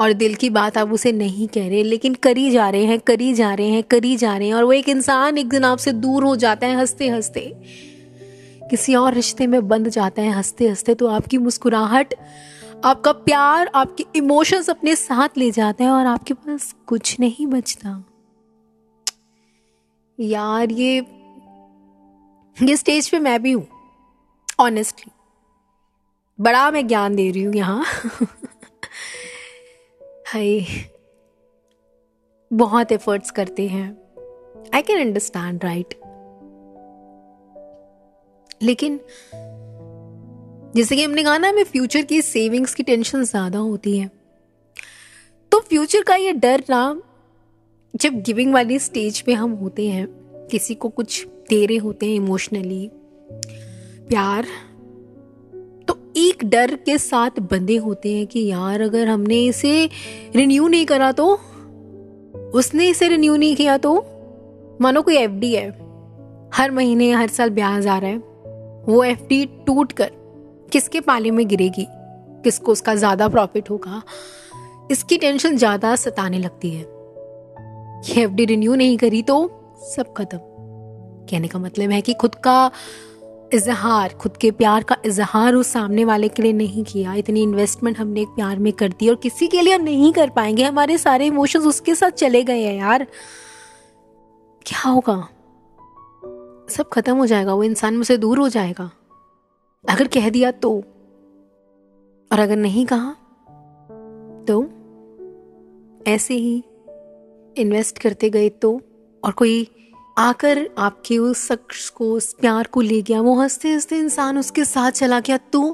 और 0.00 0.12
दिल 0.12 0.34
की 0.34 0.50
बात 0.50 0.78
आप 0.78 0.92
उसे 0.92 1.12
नहीं 1.12 1.48
कह 1.48 1.68
रहे, 1.68 1.82
लेकिन 1.82 2.14
करी 2.14 2.50
जा 2.50 2.70
रहे 2.70 2.84
हैं, 2.84 2.98
करी 2.98 3.34
जा 3.34 3.54
रहे 3.54 3.66
हैं, 3.66 3.82
करी 3.82 4.16
जा 4.16 4.36
रहे 4.36 4.48
हैं 4.48 4.54
और 4.54 4.64
वो 4.64 4.72
एक 4.72 4.88
इंसान 4.88 5.38
एक 5.38 5.48
दिन 5.48 5.64
आपसे 5.64 5.92
दूर 5.92 6.24
हो 6.24 6.36
जाता 6.36 6.66
है 6.66 6.76
हँसते 6.76 7.08
हँसते 7.08 7.52
किसी 8.70 8.94
और 8.94 9.14
रिश्ते 9.14 9.46
में 9.46 9.68
बंध 9.68 9.88
जाता 9.88 10.22
है 10.22 10.32
हँसते 10.32 10.68
हँसते 10.68 10.94
तो 10.94 11.06
आपकी 11.06 11.38
मुस्कुराहट, 11.38 12.14
आपका 12.84 13.12
प्यार, 13.12 13.70
आपके 13.74 14.04
इमोशंस 14.16 14.70
अपने 14.70 14.96
साथ 14.96 15.28
ले 15.36 15.50
जाते 15.50 15.84
हैं 15.84 15.90
और 15.90 16.06
आपके 16.06 16.34
पास 16.34 16.74
कुछ 16.86 17.20
नहीं 17.20 17.46
बचता। 17.46 18.04
यार, 20.20 20.72
ये 20.72 21.06
ये 22.56 22.76
स्टेज 22.76 23.08
पे 23.10 23.18
मैं 23.18 23.42
भी 23.42 23.52
हूँ 23.52 23.66
ऑनेस्टली 24.60 25.12
बड़ा 26.38 26.70
मैं 26.70 26.86
ज्ञान 26.88 27.16
दे 27.16 27.30
रही 27.30 27.42
हूँ 27.42 27.54
यहाँ। 27.54 27.84
हाय। 30.26 30.66
बहुत 32.52 32.92
एफर्ट्स 32.92 33.30
करते 33.30 33.68
हैं। 33.68 33.88
आई 34.74 34.82
कैन 34.82 35.00
अंडरस्टैंड 35.00 35.64
राइट 35.64 35.94
लेकिन, 38.62 39.00
जैसे 40.76 40.96
कि 40.96 41.04
हमने 41.04 41.24
कहा 41.24 41.38
ना, 41.38 41.48
हमें 41.48 41.64
फ्यूचर 41.64 42.02
की 42.02 42.22
सेविंग्स 42.22 42.74
की 42.74 42.82
टेंशन 42.82 43.24
ज़्यादा 43.24 43.58
होती 43.58 43.98
है। 43.98 44.10
तो 45.52 45.60
फ्यूचर 45.60 46.02
का 46.02 46.14
ये 46.14 46.32
डर 46.32 46.64
ना 46.70 47.02
जब 47.94 48.20
गिविंग 48.22 48.52
वाली 48.54 48.78
स्टेज 48.78 49.20
पे 49.20 49.32
हम 49.32 49.52
होते 49.52 49.86
हैं, 49.88 50.06
किसी 50.50 50.74
को 50.74 50.88
कुछ 50.90 51.24
दे 51.50 51.64
रहे 51.66 51.76
होते 51.76 52.06
हैं 52.06 52.14
इमोशनली 52.14 52.90
प्यार 54.08 54.46
तो 55.88 55.96
एक 56.16 56.44
डर 56.44 56.74
के 56.76 56.96
साथ 56.98 57.40
बंधे 57.42 57.76
होते 57.76 58.14
हैं 58.14 58.26
कि 58.26 58.44
यार, 58.46 58.80
अगर 58.80 59.08
हमने 59.08 59.44
इसे 59.44 59.88
रिन्यू 60.36 60.68
नहीं 60.68 60.86
करा 60.86 61.10
तो 61.12 61.26
उसने 62.54 62.88
इसे 62.88 63.08
रिन्यू 63.08 63.36
नहीं 63.36 63.56
किया 63.56 63.76
तो 63.78 63.94
मानो 64.80 65.02
कोई 65.02 65.16
एफडी 65.16 65.52
है, 65.54 65.68
हर 66.54 66.70
महीने, 66.70 67.12
हर 67.12 67.28
साल 67.28 67.50
ब्याज 67.50 67.86
आ 67.86 67.98
रहा 67.98 68.10
है, 68.10 68.16
वो 68.86 69.02
एफडी 69.04 69.44
टूट 69.66 69.92
कर 69.92 70.10
किसके 70.72 71.00
पाले 71.02 71.30
में 71.30 71.46
गिरेगी, 71.48 71.86
किसको 72.44 72.72
उसका 72.72 72.94
ज़्यादा 72.94 73.28
प्रॉफिट 73.28 73.70
होगा, 73.70 74.02
इसकी 74.90 75.16
टेंशन 75.16 75.56
ज़्यादा 75.56 75.94
सताने 75.96 76.38
लगती 76.38 76.70
है। 76.70 76.91
ये 78.04 78.22
एफ़ 78.22 78.32
रिन्यू 78.32 78.74
नहीं 78.74 78.98
करी 78.98 79.22
तो 79.22 79.50
सब 79.96 80.12
खत्म। 80.12 80.38
कहने 81.30 81.48
का 81.48 81.58
मतलब 81.58 81.90
है 81.90 82.00
कि 82.00 82.14
खुद 82.14 82.34
का 82.34 82.70
इजहार, 83.52 84.14
खुद 84.14 84.36
के 84.36 84.50
प्यार 84.50 84.82
का 84.82 84.96
इजहार 85.04 85.54
उस 85.54 85.66
सामने 85.66 86.04
वाले 86.04 86.28
के 86.28 86.42
लिए 86.42 86.52
नहीं 86.52 86.84
किया। 86.84 87.14
इतनी 87.14 87.42
इन्वेस्टमेंट 87.42 87.98
हमने 87.98 88.24
प्यार 88.24 88.58
में 88.58 88.72
कर 88.72 88.88
दी 88.88 89.08
और 89.08 89.16
किसी 89.16 89.48
के 89.48 89.60
लिए 89.60 89.78
नहीं 89.78 90.12
कर 90.12 90.30
पाएँगे। 90.30 90.64
हमारे 90.64 90.98
सारे 90.98 91.26
इमोशंस 91.26 91.64
उसके 91.64 91.94
साथ 91.94 92.10
चले 92.10 92.42
गए 92.42 92.62
हैं 92.62 92.74
यार। 92.74 93.06
क्या 94.66 94.90
होगा? 94.90 95.28
सब 96.68 96.88
खत्म 96.92 97.16
हो 97.16 97.26
जाएगा, 97.26 97.54
वो 97.54 97.64
इंसान 97.64 97.96
मुझसे 97.96 98.16
दूर 98.16 98.38
हो 98.38 98.48
जाएगा। 98.48 98.90
अगर 99.88 100.08
कह 100.08 100.30
दिया 100.30 100.50
तो। 100.50 100.82
और 102.32 102.38
अगर 102.38 102.56
नहीं 102.56 102.86
कहा 102.86 103.16
तो 104.48 104.70
ऐसे 106.06 106.34
ही 106.34 106.64
इन्वेस्ट 107.58 107.98
करते 107.98 108.30
गए 108.30 108.48
तो? 108.48 108.80
और 109.24 109.32
कोई 109.32 109.68
आकर 110.18 110.70
आपके 110.78 111.18
उस 111.18 111.48
शख्स 111.48 111.88
को, 111.88 112.12
उस 112.12 112.34
प्यार 112.34 112.66
को 112.66 112.80
ले 112.80 113.02
गया? 113.02 113.20
वो 113.20 113.34
हँसते 113.34 113.68
हँसते 113.68 113.98
इंसान 113.98 114.38
उसके 114.38 114.64
साथ 114.64 114.90
चला 114.90 115.20
गया 115.20 115.36
तो? 115.36 115.72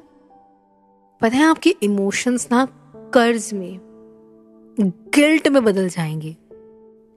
पता 1.20 1.37
है 1.37 1.44
आपके 1.44 1.75
इमोशंस 1.82 2.49
ना 2.52 2.68
कर्ज 3.14 3.50
में 3.54 3.80
गिल्ट 4.80 5.49
में 5.49 5.64
बदल 5.64 5.88
जाएँगे। 5.88 6.37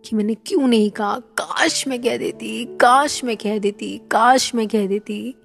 कि 0.05 0.15
मैंने 0.15 0.33
क्यों 0.33 0.67
नहीं 0.67 0.91
कहा? 0.91 1.19
काश 1.19 1.87
मैं 1.87 2.01
कह 2.01 2.17
देती, 2.17 2.65
काश 2.65 3.23
मैं 3.23 3.37
कह 3.37 3.59
देती, 3.59 3.97
काश 3.97 4.55
मैं 4.55 4.67
कह 4.67 4.87
देती। 4.87 5.35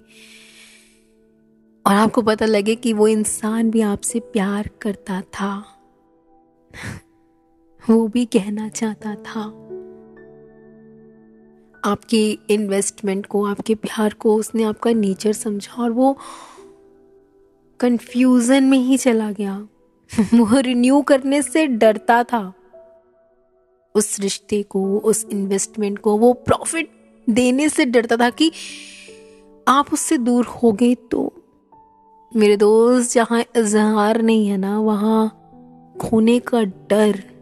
और 1.87 1.93
आपको 1.93 2.21
पता 2.21 2.45
लगे 2.45 2.75
कि 2.75 2.93
वो 2.93 3.07
इंसान 3.07 3.71
भी 3.71 3.81
आपसे 3.81 4.19
प्यार 4.19 4.69
करता 4.81 5.21
था। 5.21 5.63
वो 7.89 8.07
भी 8.07 8.25
कहना 8.25 8.69
चाहता 8.69 9.15
था। 9.15 9.41
आपकी 11.85 12.39
इन्वेस्टमेंट 12.49 13.25
को, 13.25 13.45
आपके 13.45 13.75
प्यार 13.75 14.13
को 14.13 14.35
उसने 14.35 14.63
आपका 14.63 14.91
नेचर 14.91 15.33
समझा 15.33 15.83
और 15.83 15.91
वो 15.91 16.17
कंफ्यूजन 17.79 18.63
में 18.63 18.77
ही 18.77 18.97
चला 18.97 19.31
गया। 19.31 19.67
वो 20.33 20.59
रिन्यू 20.59 21.01
करने 21.01 21.41
से 21.41 21.67
डरता 21.67 22.23
था। 22.23 22.53
उस 23.95 24.19
रिश्ते 24.19 24.63
को, 24.63 24.99
उस 24.99 25.25
इन्वेस्टमेंट 25.25 25.99
को, 25.99 26.17
वो 26.17 26.33
प्रॉफिट 26.33 26.91
देने 27.29 27.69
से 27.69 27.85
डरता 27.85 28.17
था 28.17 28.29
कि 28.29 28.51
आप 29.67 29.93
उससे 29.93 30.17
दूर 30.17 30.45
हो 30.45 30.71
गए 30.71 30.95
तो। 30.95 31.33
मेरे 32.35 32.57
दोस्त, 32.57 33.13
जहाँ 33.13 33.41
इजहार 33.41 34.21
नहीं 34.21 34.47
है 34.47 34.57
ना, 34.57 34.79
वहाँ 34.79 35.43
खोने 36.01 36.39
का 36.39 36.63
डर 36.63 37.36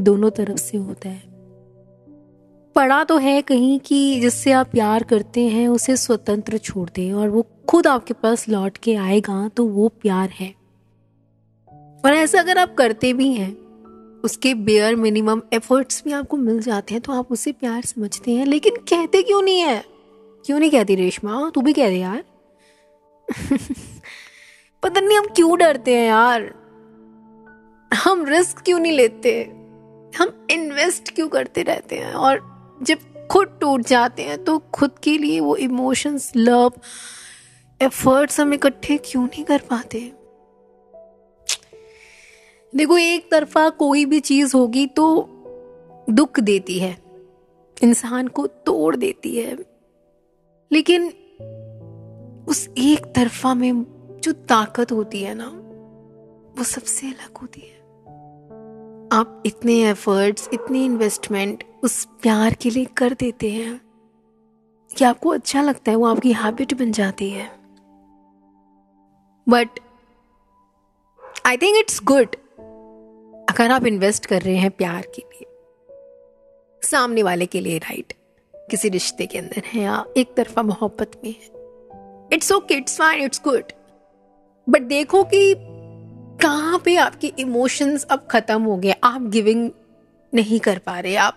दोनों 0.00 0.30
तरफ़ 0.30 0.56
से 0.56 0.78
होता 0.78 1.08
है। 1.08 1.34
पढ़ा 2.74 3.04
तो 3.04 3.16
है 3.16 3.42
कहीं 3.42 3.80
कि 3.80 4.20
जिससे 4.20 4.52
आप 4.52 4.66
प्यार 4.66 5.02
करते 5.02 5.40
हैं, 5.40 5.68
उसे 5.68 5.96
स्वतंत्र 5.96 6.58
छोड़ 6.58 6.90
दें 6.94 7.12
और 7.12 7.28
वो 7.28 7.46
खुद 7.68 7.86
आपके 7.86 8.14
पास 8.14 8.48
लौट 8.48 8.76
के 8.76 8.94
आएगा 8.94 9.48
तो 9.48 9.64
वो 9.64 9.88
प्यार 9.88 10.30
है। 10.30 10.54
और 12.04 12.12
ऐसा 12.12 12.40
अगर 12.40 12.58
आप 12.58 12.74
करते 12.74 13.12
भी 13.12 13.32
हैं, 13.32 13.64
उसके 14.24 14.54
बेयर 14.54 14.96
मिनिमम 14.96 15.42
एफर्ट्स 15.52 16.04
भी 16.04 16.12
आपको 16.12 16.36
मिल 16.36 16.60
जाते 16.60 16.94
हैं 16.94 17.00
तो 17.00 17.12
आप 17.12 17.32
उसे 17.32 17.52
प्यार 17.52 17.82
समझते 17.82 18.30
हैं। 18.30 18.46
लेकिन 18.46 18.76
कहते 18.76 19.22
क्यों 19.22 19.42
नहीं 19.42 19.60
है? 19.60 19.84
क्यों 20.46 20.60
नहीं 20.60 20.70
कहती 20.70 20.94
रेशमा? 20.94 21.50
तू 21.54 21.60
भी 21.60 21.72
कह 21.72 21.88
दे 21.88 21.96
यार। 21.96 22.24
पता 24.82 25.00
नहीं 25.00 25.18
हम 25.18 25.26
क्यों 25.26 25.58
डरते 25.58 25.96
हैं 25.96 26.08
यार। 26.08 26.54
हम 27.94 28.24
रिस्क 28.24 28.58
क्यों 28.58 28.78
नहीं 28.78 28.92
लेते? 28.92 29.53
हम 30.18 30.46
इन्वेस्ट 30.50 31.14
क्यों 31.14 31.28
करते 31.28 31.62
रहते 31.62 31.96
हैं? 31.96 32.12
और 32.12 32.54
जब 32.82 33.26
खुद 33.26 33.58
टूट 33.60 33.80
जाते 33.80 34.22
हैं 34.22 34.44
तो 34.44 34.58
खुद 34.58 34.90
के 35.02 35.18
लिए 35.18 35.40
वो 35.40 35.56
इमोशंस 35.56 36.32
लव 36.36 36.72
एफर्ट्स 37.82 38.40
हम 38.40 38.54
इकट्ठे 38.54 38.96
क्यों 38.96 39.24
नहीं 39.24 39.44
कर 39.44 39.58
पाते? 39.58 40.12
देखो, 42.74 42.98
एक 42.98 43.30
तरफा 43.30 43.68
कोई 43.68 44.04
भी 44.04 44.20
चीज़ 44.20 44.56
होगी 44.56 44.86
तो 44.86 45.28
दुख 46.10 46.40
देती 46.40 46.78
है। 46.78 47.02
इंसान 47.82 48.28
को 48.28 48.46
तोड़ 48.46 48.96
देती 48.96 49.36
है। 49.36 49.58
लेकिन 50.72 51.06
उस 52.48 52.68
एक 52.78 53.12
तरफा 53.16 53.54
में 53.54 53.86
जो 54.24 54.32
ताकत 54.32 54.92
होती 54.92 55.22
है 55.22 55.34
ना, 55.34 55.48
वो 56.58 56.64
सबसे 56.64 57.06
अलग 57.06 57.36
होती 57.36 57.60
है। 57.60 57.73
आप 59.14 59.42
इतने 59.46 59.90
एफर्ट्स 59.90 60.48
इतनी 60.52 60.84
इन्वेस्टमेंट 60.84 61.64
उस 61.82 62.04
प्यार 62.22 62.54
के 62.54 62.70
लिए 62.70 62.84
कर 62.84 63.14
देते 63.14 63.50
हैं। 63.50 63.80
कि 64.98 65.04
आपको 65.04 65.28
अच्छा 65.28 65.62
लगता 65.62 65.90
है, 65.90 65.96
वो 65.96 66.06
आपकी 66.06 66.32
हैबिट 66.32 66.74
बन 66.74 66.92
जाती 66.92 67.30
है। 67.30 67.50
But 69.48 69.68
I 71.46 71.56
think 71.56 71.76
it's 71.78 72.00
good 72.04 72.28
अगर 73.50 73.70
आप 73.70 73.86
इन्वेस्ट 73.86 74.26
कर 74.26 74.42
रहे 74.42 74.56
हैं 74.56 74.70
प्यार 74.70 75.02
के 75.02 75.22
लिए। 75.22 75.46
सामने 76.88 77.22
वाले 77.22 77.46
के 77.46 77.60
लिए 77.60 77.78
राइट 77.78 78.12
किसी 78.56 78.88
रिश्ते 78.88 79.26
के 79.26 79.38
अंदर 79.38 79.62
है, 79.66 79.82
या 79.82 80.06
एक 80.16 80.34
तरफा 80.34 80.62
मोहब्बत 80.62 81.10
में 81.24 81.30
है। 81.30 81.50
It's 82.32 82.52
okay 82.52 82.74
it's 82.74 82.98
fine 82.98 83.22
it's 83.22 83.40
good 83.44 83.64
but 84.68 84.82
देखो 84.82 85.24
कि 85.24 85.54
कहाँ 86.42 86.78
पे 86.84 86.96
आपके 86.96 87.32
इमोशंस 87.38 88.04
अब 88.04 88.26
खत्म 88.30 88.62
हो 88.62 88.76
गए? 88.76 88.94
आप 89.04 89.22
गिविंग 89.22 89.70
नहीं 90.32 90.60
कर 90.60 90.78
पा 90.78 90.98
रहे, 91.00 91.14
आप 91.16 91.36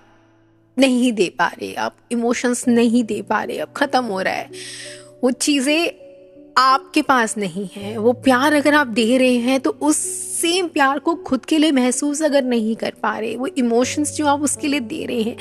नहीं 0.77 1.11
दे 1.13 1.29
पा 1.39 1.47
रहे, 1.47 1.73
आप 1.73 1.95
इमोशंस 2.11 2.67
नहीं 2.67 3.03
दे 3.03 3.21
पा 3.21 3.43
रहे, 3.43 3.57
अब 3.57 3.73
ख़त्म 3.77 4.03
हो 4.05 4.21
रहा 4.21 4.33
है। 4.33 4.49
वो 5.23 5.31
चीज़ें 5.31 5.91
आपके 6.57 7.01
पास 7.01 7.37
नहीं 7.37 7.67
है। 7.75 7.97
वो 7.97 8.11
प्यार 8.13 8.53
अगर 8.53 8.73
आप 8.73 8.87
दे 8.87 9.17
रहे 9.17 9.35
हैं 9.37 9.59
तो 9.59 9.69
उस 9.69 9.97
सेम 10.37 10.67
प्यार 10.67 10.99
को 10.99 11.15
खुद 11.15 11.45
के 11.45 11.57
लिए 11.57 11.71
महसूस 11.71 12.21
अगर 12.21 12.43
नहीं 12.43 12.75
कर 12.75 12.93
पा 13.03 13.17
रहे, 13.17 13.35
वो 13.35 13.47
इमोशंस 13.47 14.15
जो 14.15 14.27
आप 14.27 14.41
उसके 14.41 14.67
लिए 14.67 14.79
दे 14.79 15.05
रहे 15.05 15.21
हैं, 15.21 15.35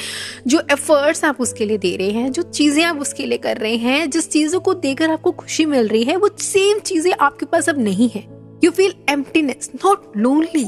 जो 0.47 0.63
एफर्ट्स 0.73 1.25
आप 1.25 1.41
उसके 1.41 1.65
लिए 1.65 1.79
दे 1.79 1.97
रहे 1.97 2.11
हैं, 2.11 2.33
जो 2.33 2.43
चीज़ें 2.43 2.85
आप 2.85 3.01
उसके 3.01 3.27
लिए 3.27 3.39
कर 3.39 3.57
रहे 3.57 3.77
हैं, 3.77 4.11
जिस 4.11 4.31
चीज़ों 4.31 4.61
को 4.61 4.75
देकर 4.75 5.11
आपको 5.11 5.33
खुशी 5.33 5.67
मिल 5.67 5.89
रही 5.89 6.05
है, 6.05 6.17
वो 6.17 6.31
सेम 6.39 6.79
चीज़ें 6.79 7.13
आपके 7.13 7.47
पास 7.47 7.69
अब 7.69 7.79
नहीं 7.79 8.11
है। 8.15 8.36
You 8.65 8.71
feel 8.71 8.95
emptiness 9.09 9.71
not 9.75 10.17
lonely 10.17 10.65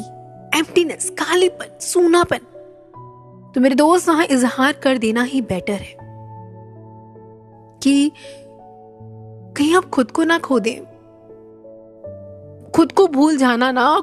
emptiness 0.59 1.11
कालीपन 1.11 1.79
सूनापन 1.81 2.47
तो 3.55 3.61
मेरे 3.61 3.75
दोस्त 3.75 4.09
वहाँ 4.09 4.27
इजहार 4.27 4.73
कर 4.73 4.99
देना 4.99 5.23
ही 5.23 5.41
बेटर 5.41 5.73
है 5.73 5.97
कि 7.83 8.11
कहीं 9.57 9.75
आप 9.77 9.89
खुद 9.91 10.11
को 10.11 10.25
ना 10.25 10.39
खो 10.39 10.59
दें 10.59 10.79
खुद 12.71 12.93
को 12.93 13.07
भूल 13.07 13.37
जाना 13.37 13.71
ना, 13.73 14.01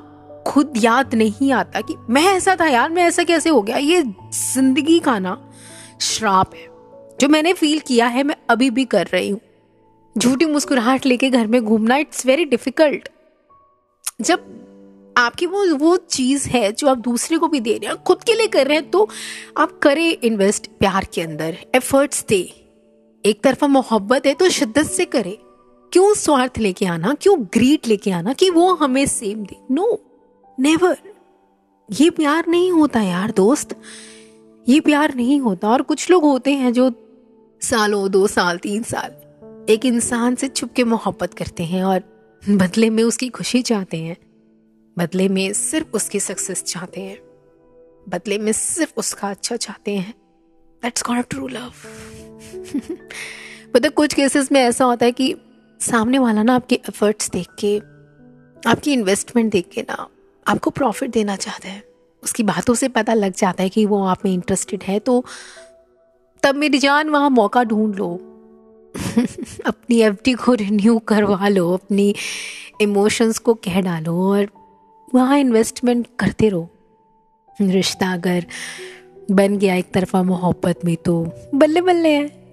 खुद 0.47 0.73
याद 0.77 1.13
नहीं 1.15 1.51
आता 1.51 1.81
कि 1.81 1.95
मैं 2.09 2.23
ऐसा 2.23 2.55
था 2.55 2.65
यार, 2.65 2.89
मैं 2.89 3.03
ऐसा 3.03 3.23
कैसे 3.23 3.49
हो 3.49 3.61
गया? 3.61 3.77
ये 3.77 4.01
ज़िंदगी 4.33 4.99
का 4.99 5.17
ना 5.19 5.37
श्राप 6.01 6.53
है। 6.55 6.65
जो 7.21 7.27
मैंने 7.27 7.53
फील 7.53 7.79
किया 7.79 8.07
है, 8.07 8.23
मैं 8.23 8.35
अभी 8.49 8.69
भी 8.69 8.85
कर 8.85 9.07
रही 9.07 9.29
हूँ। 9.29 9.39
झूठी 10.15 10.45
मुस्कुराहट 10.45 11.05
लेके 11.05 11.29
घर 11.29 11.47
में 11.47 11.61
घूमना 11.61 11.97
इट्स 11.97 12.25
वेरी 12.25 12.45
डिफ़िकल्ट 12.45 13.09
जब 14.21 15.13
आपकी 15.17 15.45
वो 15.45 15.75
वो 15.75 15.97
चीज़ 15.97 16.49
है 16.49 16.71
जो 16.71 16.87
आप 16.87 16.97
दूसरे 16.97 17.37
को 17.37 17.47
भी 17.47 17.59
दे 17.59 17.73
रहे 17.73 17.89
हैं, 17.89 18.03
खुद 18.03 18.23
के 18.23 18.33
लिए 18.33 18.47
कर 18.47 18.67
रहे 18.67 18.77
हैं 18.77 18.89
तो 18.89 19.09
आप 19.57 19.79
करें 19.79 20.17
इन्वेस्ट 20.23 20.67
प्यार 20.67 21.07
के 21.13 21.21
अंदर 21.21 21.57
एफर्ट्स 21.75 22.25
दे। 22.29 22.41
एक 23.25 23.43
तरफा 23.43 23.67
मोहब्बत 23.67 24.25
है 24.25 24.33
तो 24.33 24.49
शिद्दत 24.49 24.83
से 24.83 25.05
करे। 25.05 25.37
क्यों 25.93 26.13
स्वार्थ 26.13 26.59
लेके 26.59 26.85
आना? 26.85 27.13
क्यों 27.21 27.43
ग्रीट 27.43 27.87
लेके 27.87 28.11
आना 28.11 28.33
कि 28.33 28.49
वो 28.49 28.73
हमें 28.73 29.05
सेम 29.05 29.45
दे? 29.45 29.55
नो 29.71 30.01
नेवर 30.59 30.97
ये 31.91 32.09
प्यार 32.09 32.45
नहीं 32.47 32.71
होता 32.71 33.01
यार, 33.01 33.31
दोस्त। 33.31 33.75
ये 34.69 34.79
प्यार 34.79 35.15
नहीं 35.15 35.39
होता। 35.39 35.69
और 35.69 35.81
कुछ 35.81 36.09
लोग 36.09 36.23
होते 36.23 36.51
हैं 36.51 36.73
जो 36.73 36.91
सालों, 37.61 38.11
दो 38.11 38.27
साल, 38.27 38.57
तीन 38.57 38.83
साल 38.83 39.11
एक 39.69 39.85
इंसान 39.85 40.35
से 40.35 40.47
छुप 40.47 40.73
के 40.73 40.83
मोहब्बत 40.83 41.33
करते 41.33 41.63
हैं 41.63 41.83
और 41.83 42.14
बदले 42.49 42.89
में 42.89 43.03
उसकी 43.03 43.27
खुशी 43.29 43.61
चाहते 43.61 43.97
हैं, 43.97 44.15
बदले 44.97 45.27
में 45.29 45.53
सिर्फ़ 45.53 45.87
उसकी 45.93 46.19
सक्सेस 46.19 46.63
चाहते 46.63 47.01
हैं, 47.01 47.17
बदले 48.07 48.37
में 48.37 48.51
सिर्फ़ 48.51 48.93
उसका 48.97 49.29
अच्छा 49.29 49.55
चाहते 49.55 49.95
हैं। 49.95 50.13
दैट्स 50.83 51.01
कॉल्ड 51.01 51.25
ट्रू 51.29 51.47
लव 51.47 51.71
मतलब 53.75 53.91
कुछ 53.91 54.13
केसेस 54.13 54.51
में 54.51 54.59
ऐसा 54.61 54.85
होता 54.85 55.05
है 55.05 55.11
कि 55.11 55.35
सामने 55.79 56.19
वाला 56.19 56.43
ना 56.43 56.55
आपके 56.55 56.75
एफर्ट्स 56.75 57.29
देख 57.29 57.47
के, 57.59 57.77
आपकी 58.69 58.93
इन्वेस्टमेंट 58.93 59.51
देख 59.51 59.69
के 59.73 59.81
ना 59.81 60.07
आपको 60.45 60.69
प्रॉफिट 60.69 61.11
देना 61.11 61.35
चाहता 61.35 61.69
है। 61.69 61.83
उसकी 62.23 62.43
बातों 62.43 62.73
से 62.73 62.87
पता 62.89 63.13
लग 63.13 63.33
जाता 63.33 63.63
है 63.63 63.69
कि 63.69 63.85
वो 63.85 64.03
आप 64.05 64.25
में 64.25 64.33
इंटरेस्टेड 64.33 64.83
है 64.83 64.99
तो 64.99 65.23
तब 66.43 66.55
मेरी 66.55 66.77
जान 66.77 67.09
वहाँ 67.09 67.29
मौका 67.29 67.63
ढूंढ 67.63 67.95
लो। 67.95 68.17
अपनी 69.65 70.01
एफ़ 70.01 70.35
को 70.35 70.53
रिन्यू 70.53 70.99
करवा 70.99 71.47
लो, 71.47 71.73
अपनी 71.73 72.15
इमोशंस 72.81 73.37
को 73.37 73.53
कह 73.53 73.81
डालो 73.81 74.31
और 74.31 74.49
वहाँ 75.15 75.39
इन्वेस्टमेंट 75.39 76.07
करते 76.19 76.49
रहो। 76.49 76.69
रिश्ता 77.61 78.13
अगर 78.13 78.45
बन 79.31 79.57
गया 79.57 79.75
एक 79.75 79.91
तरफा 79.91 80.23
मोहब्बत 80.23 80.79
में 80.85 80.95
तो 80.95 81.31
बल्ले 81.55 81.81
बल्ले 81.81 82.09
है। 82.09 82.45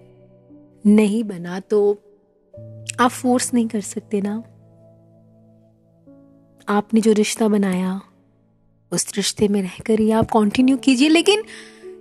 नहीं 0.87 1.25
बना 1.25 1.61
तो 1.61 1.99
आप 3.01 3.11
फोर्स 3.11 3.55
नहीं 3.55 3.69
कर 3.69 3.81
सकते 3.81 4.21
ना। 4.21 4.43
आपने 6.69 7.01
जो 7.01 7.13
रिश्ता 7.13 7.49
बनाया, 7.49 8.01
उस 8.93 9.13
रिश्ते 9.17 9.49
में 9.49 9.63
रहकर 9.63 9.99
ही 9.99 10.11
आप 10.11 10.25
कंटिन्यू 10.25 10.77
कीजिए। 10.77 11.09
लेकिन 11.09 11.43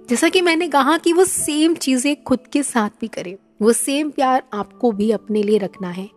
जैसा 0.10 0.30
कि 0.30 0.42
मैंने 0.42 0.68
कहा 0.68 0.98
कि 0.98 1.14
वो 1.14 1.26
सेम 1.26 1.76
चीज़ें 1.76 2.24
खुद 2.24 2.40
के 2.54 2.64
साथ 2.64 2.90
भी 3.02 3.08
करें। 3.08 3.36
वो 3.62 3.74
सेम 3.74 4.10
प्यार 4.10 4.44
आपको 4.54 4.92
भी 4.92 5.12
अपने 5.12 5.44
लिए 5.44 5.58
रखना 5.58 5.90
है। 5.90 6.10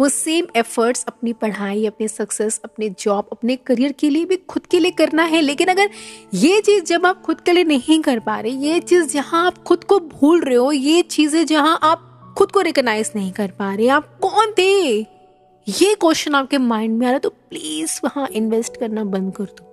वो 0.00 0.08
सेम 0.08 0.46
एफर्ट्स 0.56 1.04
अपनी 1.08 1.32
पढ़ाई, 1.32 1.86
अपने 1.86 2.08
सक्सेस 2.08 2.60
अपने 2.64 2.88
जॉब 2.88 3.28
अपने 3.32 3.56
करियर 3.56 3.92
के 3.92 4.10
लिए 4.10 4.24
भी 4.24 4.36
खुद 4.36 4.66
के 4.66 4.78
लिए 4.78 4.90
करना 4.90 5.22
है। 5.22 5.40
लेकिन 5.40 5.68
अगर 5.68 5.90
ये 6.34 6.60
चीज़ 6.60 6.84
जब 6.84 7.06
आप 7.06 7.22
खुद 7.22 7.40
के 7.40 7.52
लिए 7.52 7.64
नहीं 7.64 8.00
कर 8.00 8.18
पा 8.18 8.40
रहे, 8.40 8.52
ये 8.52 8.80
चीज़ 8.80 9.06
जहाँ 9.06 9.46
आप 9.46 9.62
खुद 9.62 9.84
को 9.84 10.00
भूल 10.00 10.40
रहे 10.40 10.54
हो, 10.54 10.72
ये 10.72 11.02
चीज़ें 11.02 11.46
जहाँ 11.46 11.78
आप 11.82 12.34
खुद 12.38 12.52
को 12.52 12.60
रिकॉग्नाइज 12.60 13.12
नहीं 13.16 13.32
कर 13.32 13.50
पा 13.50 13.74
रहे, 13.74 13.88
आप 13.88 14.18
कौन 14.18 14.52
थे? 14.58 15.00
ये 15.68 15.94
क्वेश्चन 15.94 16.34
आपके 16.34 16.58
माइंड 16.58 16.98
में 16.98 17.06
आ 17.06 17.10
रहा 17.10 17.14
है 17.14 17.20
तो 17.20 17.30
प्लीज़ 17.30 18.00
वहाँ 18.04 18.28
इन्वेस्ट 18.28 18.76
करना 18.76 19.04
बंद 19.04 19.34
कर 19.36 19.44
दो। 19.44 19.64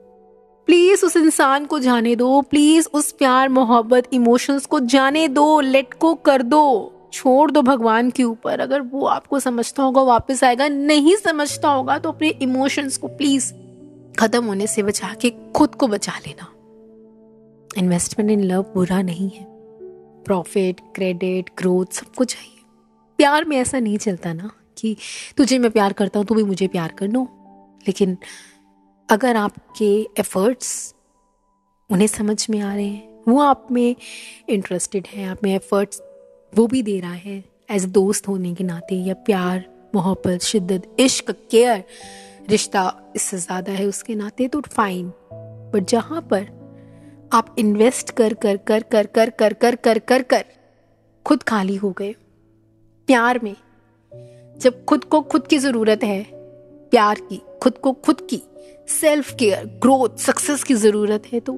प्लीज़ 0.67 1.05
उस 1.05 1.17
इंसान 1.17 1.65
को 1.65 1.79
जाने 1.79 2.15
दो। 2.15 2.41
प्लीज़ 2.41 2.87
उस 2.93 3.11
प्यार, 3.11 3.49
मोहब्बत 3.49 4.07
इमोशंस 4.13 4.65
को 4.65 4.79
जाने 4.79 5.27
दो। 5.27 5.59
लेट 5.59 5.93
को 5.93 6.15
कर 6.15 6.41
दो। 6.41 6.95
छोड़ 7.13 7.49
दो 7.51 7.61
भगवान 7.61 8.09
के 8.11 8.23
ऊपर। 8.23 8.59
अगर 8.59 8.81
वो 8.81 9.05
आपको 9.05 9.39
समझता 9.39 9.83
होगा, 9.83 10.01
वापस 10.01 10.43
आएगा, 10.43 10.67
नहीं 10.67 11.15
समझता 11.15 11.69
होगा 11.69 11.97
तो 11.97 12.11
अपने 12.11 12.29
इमोशंस 12.41 12.97
को 12.97 13.07
प्लीज़ 13.07 13.53
खत्म 14.19 14.43
होने 14.45 14.67
से 14.67 14.83
बचा 14.83 15.13
के 15.13 15.29
खुद 15.55 15.75
को 15.75 15.87
बचा 15.87 16.13
लेना। 16.27 16.47
इन्वेस्टमेंट 17.77 18.31
इन 18.31 18.43
लव 18.43 18.61
बुरा 18.73 19.01
नहीं 19.01 19.29
है। 19.29 19.45
प्रॉफिट 20.23 20.79
क्रेडिट 20.95 21.49
ग्रोथ 21.57 21.93
सब 21.93 22.13
कुछ 22.17 22.33
चाहिए 22.33 22.57
प्यार 23.19 23.45
में 23.45 23.57
ऐसा 23.57 23.79
नहीं 23.79 23.97
चलता 23.97 24.33
ना 24.33 24.49
कि 24.77 24.95
तुझे 25.37 25.57
मैं 25.59 25.71
प्यार 25.71 25.93
करता 25.93 26.19
हूँ, 26.19 26.25
तू 26.27 26.35
भी 26.35 26.43
मुझे 26.43 26.67
प्यार 26.67 26.91
कर 26.91 27.07
नो 27.07 27.27
लेकिन 27.87 28.17
अगर 29.09 29.35
आपके 29.35 29.91
एफर्ट्स 30.19 30.95
उन्हें 31.89 32.07
समझ 32.07 32.49
में 32.49 32.59
आ 32.59 32.73
रहे 32.75 32.85
हैं, 32.85 33.21
वो 33.27 33.39
आप 33.41 33.67
में 33.71 33.95
इंटरेस्टेड 34.49 35.07
है, 35.07 35.25
आप 35.25 35.43
में 35.43 35.53
एफर्ट्स 35.55 36.01
वो 36.53 36.67
भी 36.67 36.81
दे 36.83 36.99
रहा 36.99 37.11
है 37.11 37.43
एज 37.71 37.85
दोस्त 37.91 38.27
होने 38.27 38.53
के 38.55 38.63
नाते 38.63 38.95
या 38.97 39.13
प्यार 39.25 39.63
मोहब्बत 39.95 40.41
शिद्दत 40.41 40.95
इश्क 40.99 41.31
केयर 41.51 41.83
रिश्ता 42.49 42.83
इससे 43.15 43.37
ज़्यादा 43.37 43.71
है 43.71 43.85
उसके 43.85 44.15
नाते 44.15 44.47
तो 44.47 44.61
फाइन 44.67 45.11
बट 45.73 45.87
जहाँ 45.89 46.21
पर 46.21 46.47
आप 47.33 47.55
इन्वेस्ट 47.59 48.11
कर 48.11 48.33
कर 48.35 48.57
कर 48.57 48.83
कर 48.83 49.05
कर 49.07 49.29
कर 49.31 49.53
कर 49.53 49.75
कर 49.75 49.99
कर 49.99 50.21
कर 50.23 50.45
खुद 51.25 51.43
खाली 51.43 51.75
हो 51.75 51.91
गए 51.91 52.13
प्यार 53.07 53.39
में 53.43 53.55
जब 54.55 54.83
खुद 54.85 55.03
को 55.03 55.21
खुद 55.21 55.47
की 55.47 55.57
ज़रूरत 55.57 56.03
है 56.03 56.23
प्यार 56.91 57.19
की 57.19 57.41
खुद 57.63 57.77
को 57.77 57.93
खुद 58.05 58.21
की 58.29 58.41
सेल्फ 58.91 59.33
केयर 59.35 59.65
ग्रोथ 59.81 60.17
सक्सेस 60.17 60.63
की 60.63 60.73
ज़रूरत 60.77 61.23
है 61.33 61.39
तो 61.39 61.53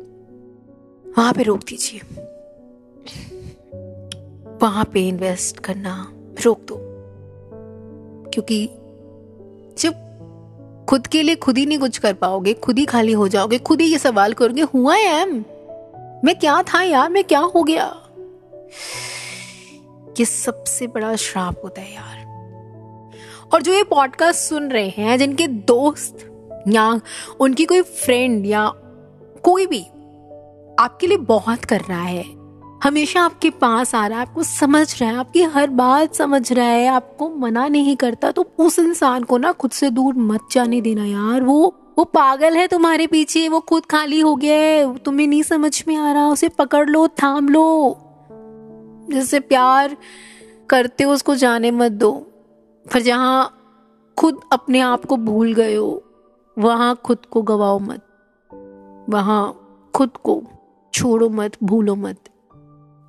वहाँ 1.08 1.34
पे 1.34 1.44
रोक 1.44 1.64
दीजिए 1.64 2.00
वहाँ 4.62 4.86
पे 4.86 5.08
इन्वेस्ट 5.08 5.60
करना 5.60 6.14
रोक 6.46 6.60
दो। 6.60 6.78
क्योंकि 8.30 8.70
जब 9.78 10.12
खुद 10.90 11.08
के 11.08 11.24
लिए 11.24 11.36
खुद 11.36 11.58
ही 11.58 11.66
नहीं 11.66 11.80
कुछ 11.80 11.98
कर 11.98 12.14
पाओगे, 12.14 12.54
खुद 12.54 12.78
ही 12.78 12.86
खाली 12.86 13.12
हो 13.12 13.28
जाओगे, 13.28 13.58
खुद 13.58 13.82
ही 13.82 13.88
ये 13.92 13.98
सवाल 13.98 14.34
करोगे 14.34 14.62
हुआ 14.62 14.96
एम 14.98 15.46
मैं 16.26 16.40
क्या 16.40 16.64
था 16.64 16.84
यार? 16.84 17.10
मैं 17.10 17.24
क्या 17.24 17.40
हो 17.40 17.64
गया? 17.64 18.10
ये 20.20 20.26
सबसे 20.26 20.88
बड़ा 20.88 21.16
श्राप 21.16 21.56
होता 21.64 21.82
है 21.82 21.94
यार। 21.94 22.32
और 23.54 23.62
जो 23.62 23.74
ये 23.74 23.84
पॉडकास्ट 23.84 24.40
सुन 24.40 24.72
रहे 24.72 24.90
हैं, 24.90 25.18
जिनके 25.18 25.48
दोस्त 25.48 26.28
या 26.68 27.02
उनकी 27.40 27.66
कोई 27.66 27.82
फ्रेंड 27.82 28.46
या 28.46 28.74
कोई 29.44 29.66
भी 29.66 29.82
आपके 30.80 31.08
लिए 31.08 31.18
बहुत 31.18 31.66
कर 31.66 31.82
रहा 31.82 32.04
है 32.04 32.41
हमेशा 32.84 33.22
आपके 33.22 33.50
पास 33.50 33.96
आ 33.96 34.08
रहा 34.08 34.20
है, 34.20 34.26
आपको 34.28 34.44
समझ 34.44 35.02
रहा 35.02 35.10
है, 35.10 35.18
आपकी 35.18 35.44
हर 35.44 35.70
बात 35.70 36.16
समझ 36.16 36.54
रहा 36.54 36.66
है, 36.66 36.88
आपको 36.88 37.30
मना 37.30 37.68
नहीं 37.68 37.96
करता 37.96 38.32
तो 38.32 38.50
उस 38.58 38.80
इंसान 38.80 39.24
को 39.24 39.38
ना 39.38 39.52
खुद 39.52 39.72
से 39.72 39.90
दूर 39.90 40.14
मत 40.14 40.48
जाने 40.52 40.82
देना 40.82 41.06
यार। 41.06 41.44
वो 41.44 41.76
वो 41.98 42.04
पागल 42.04 42.56
है 42.58 42.68
तुम्हारे 42.68 43.08
पीछे, 43.08 43.50
वो 43.50 43.60
खुद 43.60 43.86
खाली 43.86 44.20
हो 44.20 44.36
गया 44.36 44.56
है, 44.56 44.98
तुम्हें 44.98 45.28
नहीं 45.28 45.44
समझ 45.44 45.84
में 45.88 45.96
आ 45.96 46.12
रहा, 46.12 46.28
उसे 46.28 46.50
पकड़ 46.50 46.90
लो, 46.90 47.08
थाम 47.08 47.50
लो। 47.50 47.98
जिससे 49.12 49.40
प्यार 49.40 49.98
करते 50.70 51.04
हो, 51.04 51.14
उसको 51.14 51.36
जाने 51.36 51.72
मत 51.72 51.92
दो। 51.92 52.12
फिर 52.86 53.02
जहाँ 53.02 53.58
खुद 54.18 54.40
अपने 54.52 54.80
आप 54.80 55.06
को 55.06 55.18
भूल 55.18 55.54
गए 55.54 55.76
हो, 55.76 56.04
वहाँ 56.58 56.96
खुद 57.04 57.26
को 57.26 57.42
गवाओ 57.42 57.80
मत। 57.80 58.08
वहाँ 59.10 59.44
खुद 59.94 60.18
को 60.24 60.42
छोड़ो 60.94 61.30
मत, 61.30 61.52
भूलो 61.64 61.96
मत। 61.96 62.18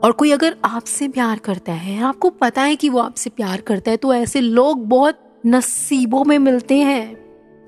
और 0.03 0.13
कोई 0.13 0.31
अगर 0.33 0.57
आपसे 0.65 1.09
प्यार 1.09 1.39
करता 1.39 1.73
है, 1.73 1.99
आपको 2.01 2.31
पता 2.31 2.63
है 2.63 2.77
कि 2.77 2.89
वो 2.89 3.01
आपसे 3.01 3.31
प्यार 3.31 3.61
करता 3.61 3.91
है 3.91 3.97
तो 3.97 4.15
ऐसे 4.15 4.41
लोग 4.41 4.87
बहुत 4.89 5.19
नसीबों 5.47 6.25
में 6.25 6.39
मिलते 6.39 6.79
हैं, 6.79 7.19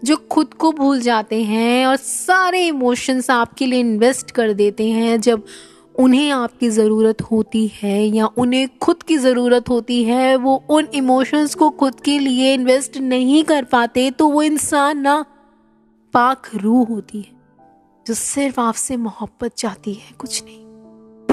जो 0.03 0.17
खुद 0.31 0.55
को 0.55 0.73
भूल 0.73 1.01
जाते 1.01 1.43
हैं 1.43 1.87
और 1.87 1.97
सारे 1.97 2.67
इमोशंस 2.67 3.31
आपके 3.31 3.67
लिए 3.67 3.81
इन्वेस्ट 3.81 4.31
कर 4.31 4.53
देते 4.53 4.89
हैं 4.89 5.21
जब 5.21 5.45
उन्हें 5.95 6.31
आपकी 6.31 6.69
ज़रूरत 6.71 7.23
होती 7.23 7.67
है 7.75 8.01
या 8.07 8.27
उन्हें 8.39 8.69
खुद 8.79 9.03
की 9.03 9.17
ज़रूरत 9.19 9.69
होती 9.69 10.03
है, 10.05 10.35
वो 10.37 10.63
उन 10.71 10.89
इमोशंस 10.95 11.55
को 11.55 11.71
खुद 11.73 12.01
के 12.01 12.19
लिए 12.19 12.53
इन्वेस्ट 12.55 12.99
नहीं 12.99 13.43
कर 13.45 13.65
पाते 13.65 14.11
तो 14.11 14.29
वो 14.29 14.43
इंसान 14.43 14.99
ना 14.99 15.25
पाक 16.15 16.51
रूह 16.57 16.87
होती 16.89 17.21
है, 17.21 17.33
जो 18.07 18.15
सिर्फ़ 18.15 18.61
आपसे 18.61 18.97
मोहब्बत 18.99 19.55
चाहती 19.55 19.95
है, 19.95 20.13
कुछ 20.19 20.43
नहीं। 20.45 20.64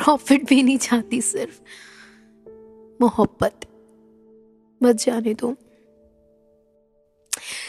प्रॉफिट 0.03 0.49
भी 0.49 0.63
नहीं 0.63 0.77
चाहती 0.77 1.21
सिर्फ़। 1.21 1.61
मोहब्बत। 3.01 3.59
मत 4.83 4.95
जाने 4.95 5.33
दो। 5.33 5.55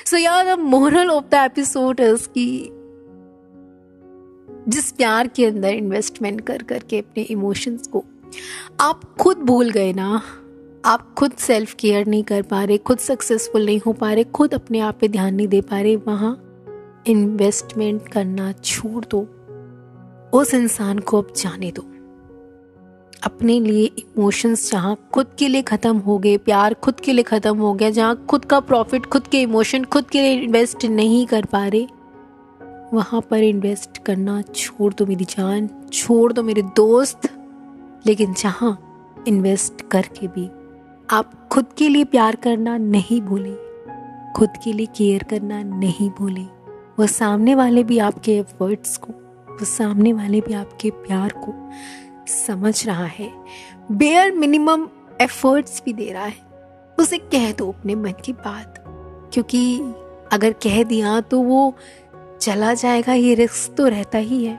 सो 0.06 0.16
यार 0.16 0.56
moral 0.56 1.10
of 1.10 1.24
the 1.24 1.34
episode 1.34 2.00
is 2.00 2.28
की 2.28 2.68
जिस 4.68 4.92
प्यार 4.92 5.28
के 5.28 5.46
अंदर 5.46 5.68
इन्वेस्टमेंट 5.68 6.40
कर 6.40 6.62
करके 6.62 6.98
अपने 6.98 7.22
इमोशंस 7.22 7.86
को, 7.86 8.04
आप 8.80 9.16
खुद 9.16 9.36
भूल 9.36 9.70
गए 9.70 9.92
ना। 9.92 10.22
आप 10.84 11.14
खुद 11.14 11.32
सेल्फ 11.32 11.74
केयर 11.74 12.06
नहीं 12.06 12.24
कर 12.24 12.42
पा 12.42 12.64
रहे, 12.64 12.78
खुद 12.78 12.98
सक्सेसफुल 12.98 13.66
नहीं 13.66 13.80
हो 13.86 13.92
पा 13.92 14.12
रहे, 14.12 14.24
खुद 14.24 14.54
अपने 14.54 14.78
आप 14.78 14.98
पे 15.00 15.08
ध्यान 15.08 15.34
नहीं 15.34 15.48
दे 15.48 15.60
पा 15.60 15.80
रहे, 15.80 15.96
वहाँ 15.96 16.64
इन्वेस्टमेंट 17.06 18.08
करना 18.08 18.52
छोड़ 18.52 19.04
दो। 19.04 19.20
उस 20.38 20.54
इंसान 20.54 20.98
को 20.98 21.22
अब 21.22 21.32
जाने 21.36 21.72
दो। 21.72 21.91
अपने 23.24 23.58
लिए 23.60 23.84
इमोशंस 23.98 24.70
जहाँ 24.70 24.96
खुद 25.14 25.26
के 25.38 25.48
लिए 25.48 25.62
ख़त्म 25.62 25.96
हो 25.96 26.18
गए, 26.18 26.36
प्यार 26.38 26.74
खुद 26.74 27.00
के 27.00 27.12
लिए 27.12 27.24
ख़त्म 27.24 27.56
हो 27.58 27.72
गया, 27.74 27.90
जहाँ 27.90 28.24
खुद 28.30 28.44
का 28.44 28.60
प्रॉफिट 28.60 29.06
खुद 29.06 29.26
के 29.26 29.42
इमोशन 29.42 29.84
खुद 29.84 30.08
के 30.10 30.20
लिए 30.20 30.32
इन्वेस्ट 30.34 30.84
नहीं 30.86 31.26
कर 31.26 31.44
पा 31.44 31.66
रहे, 31.66 31.86
वहाँ 32.92 33.20
पर 33.30 33.42
इन्वेस्ट 33.42 33.98
करना 33.98 34.40
छोड़ 34.44 34.92
दो 34.94 35.06
मेरी 35.06 35.24
जान, 35.26 35.68
छोड़ 35.92 36.32
दो 36.32 36.42
मेरे 36.42 36.62
दोस्त। 36.76 37.28
लेकिन 38.06 38.34
जहाँ 38.34 38.78
इन्वेस्ट 39.28 39.88
करके 39.90 40.26
भी 40.28 40.48
आप 41.08 41.32
खुद 41.52 41.66
के 41.78 41.88
लिए 41.88 42.04
प्यार 42.06 42.36
करना 42.36 42.76
नहीं 42.78 43.20
भूलें, 43.20 43.54
खुद 44.36 44.56
के 44.64 44.72
लिए 44.72 44.86
केयर 44.96 45.22
करना 45.30 45.62
नहीं 45.62 46.10
भूलें, 46.10 46.46
वो 46.98 47.06
सामने 47.08 47.54
वाले 47.54 47.84
भी 47.84 47.98
आपके 48.00 48.36
एफर्ट्स 48.38 48.96
को, 48.96 49.12
वो 49.52 49.64
सामने 49.66 50.12
वाले 50.12 50.40
भी 50.40 50.54
आपके 50.54 50.90
प्यार 50.90 51.32
को 51.36 51.54
समझ 52.26 52.86
रहा 52.86 53.04
है। 53.04 53.32
बेयर 53.92 54.32
मिनिमम 54.32 54.88
एफर्ट्स 55.20 55.82
भी 55.84 55.92
दे 55.92 56.12
रहा 56.12 56.24
है। 56.24 56.36
उसे 56.98 57.18
कह 57.18 57.52
दो 57.52 57.68
अपने 57.68 57.94
मन 57.94 58.12
की 58.24 58.32
बात। 58.32 58.84
क्योंकि 59.32 59.80
अगर 60.32 60.52
कह 60.52 60.82
दिया 60.82 61.20
तो 61.20 61.42
वो 61.42 61.76
चला 62.40 62.74
जाएगा, 62.74 63.12
ये 63.12 63.34
रिस्क 63.34 63.74
तो 63.74 63.88
रहता 63.88 64.18
ही 64.18 64.44
है। 64.44 64.58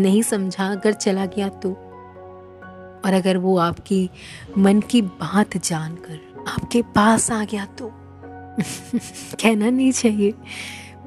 नहीं 0.00 0.22
समझा 0.22 0.66
अगर 0.66 0.92
चला 0.92 1.26
गया 1.26 1.48
तो। 1.48 1.72
और 3.04 3.12
अगर 3.12 3.36
वो 3.36 3.58
आपकी 3.58 4.10
मन 4.58 4.80
की 4.80 5.02
बात 5.02 5.56
जानकर 5.56 6.44
आपके 6.48 6.82
पास 6.82 7.30
आ 7.30 7.44
गया 7.44 7.64
तो। 7.64 7.90
कहना 9.42 9.70
नहीं 9.70 9.92
चाहिए। 9.92 10.34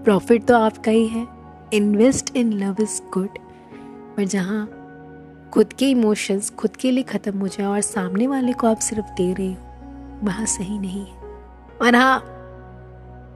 प्रॉफिट 0.04 0.46
तो 0.46 0.58
आपका 0.58 0.92
ही 0.92 1.08
है। 1.08 1.28
Invest 1.74 2.36
in 2.36 2.54
love 2.54 2.76
is 2.80 3.02
good 3.14 3.30
पर 4.18 4.24
जहाँ 4.24 4.81
खुद 5.54 5.74
के 5.74 5.90
इमोशंस 5.90 6.50
खुद 6.50 6.76
के 6.76 6.92
लिए 6.92 7.04
ख़त्म 7.04 7.40
हो 7.40 7.48
जाए 7.48 7.68
और 7.68 7.82
सामने 7.82 8.28
वाले 8.28 8.54
को 8.54 8.68
आप 8.68 8.80
सिर्फ़ 8.80 9.06
दे 9.06 9.34
रहे 9.34 9.48
हो। 9.48 9.58
वहाँ 10.24 10.46
सही 10.46 10.80
नहीं 10.80 11.06
है। 11.06 11.18
और 11.82 11.96
हाँ 11.96 12.38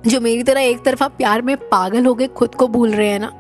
जो 0.07 0.21
मेरी 0.21 0.43
तरह 0.43 0.61
एक 0.61 0.83
तरफा 0.83 1.07
प्यार 1.07 1.41
में 1.41 1.57
पागल 1.57 2.05
हो 2.05 2.13
गए, 2.13 2.27
खुद 2.27 2.55
को 2.55 2.67
भूल 2.67 2.91
रहे 2.91 3.09
हैं 3.09 3.19
ना, 3.19 3.31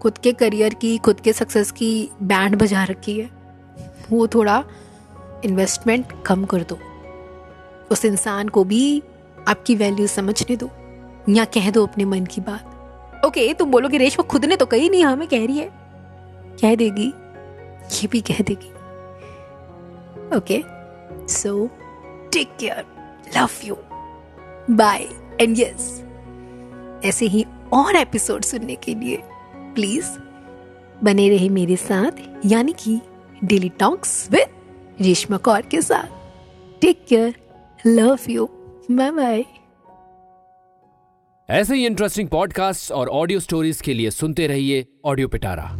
खुद 0.00 0.18
के 0.18 0.32
करियर 0.32 0.74
की, 0.74 0.98
खुद 0.98 1.20
के 1.20 1.32
सक्सेस 1.32 1.70
की 1.70 2.10
बैंड 2.22 2.56
बजा 2.56 2.84
रखी 2.84 3.20
है, 3.20 3.30
वो 4.10 4.26
थोड़ा 4.26 4.64
इन्वेस्टमेंट 5.44 6.06
कम 6.26 6.44
कर 6.44 6.62
दो। 6.62 6.78
उस 7.90 8.04
इंसान 8.04 8.48
को 8.48 8.64
भी 8.64 9.02
आपकी 9.48 9.74
वैल्यू 9.74 10.06
समझने 10.06 10.56
दो, 10.56 10.70
या 11.28 11.44
कह 11.44 11.70
दो 11.70 11.86
अपने 11.86 12.04
मन 12.04 12.26
की 12.26 12.40
बात। 12.40 13.24
ओके 13.26 13.54
तुम 13.54 13.70
बोलोगे, 13.70 13.98
रेशमा 13.98 14.28
खुद 14.28 14.44
ने 14.44 14.56
तो 14.56 14.66
कही 14.66 14.88
नहीं 14.88 15.04
हमें 15.04 15.28
कह 15.28 15.46
रही 15.46 15.58
है। 15.58 15.70
कह 16.60 16.74
देगी। 16.74 17.12
ये 17.92 18.08
भी 18.08 18.20
कह 18.20 18.40
देगी। 18.40 18.70
Okay 20.36 20.62
so 21.28 21.66
take 22.32 22.56
care 22.60 22.84
love 23.36 23.50
you 23.64 23.76
bye 24.70 25.08
and 25.40 25.58
yes 25.58 26.02
ऐसे 27.04 27.26
ही 27.26 27.44
और 27.72 27.96
एपिसोड 27.96 28.42
सुनने 28.42 28.74
के 28.74 28.94
लिए 28.94 29.22
प्लीज़ 29.74 30.10
बने 31.04 31.28
रहे 31.28 31.48
मेरे 31.48 31.76
साथ, 31.76 32.10
यानी 32.46 32.72
कि 32.72 33.00
daily 33.44 33.68
talks 33.68 34.30
with 34.30 34.46
Reshma 35.00 35.36
Kaur 35.36 35.62
के 35.62 35.82
साथ। 35.82 36.80
Take 36.80 37.04
care 37.08 37.34
love 37.86 38.18
you 38.28 38.48
bye 38.90 39.10
bye 39.10 39.44
ऐसे 41.50 41.74
ही 41.74 41.86
इंटरेस्टिंग 41.86 42.28
पॉडकास्ट 42.28 42.92
और 42.92 43.08
ऑडियो 43.08 43.40
स्टोरीज 43.40 43.80
के 43.80 43.94
लिए 43.94 44.10
सुनते 44.10 44.46
रहिए 44.46 44.86
ऑडियो 45.04 45.28
पिटारा 45.28 45.79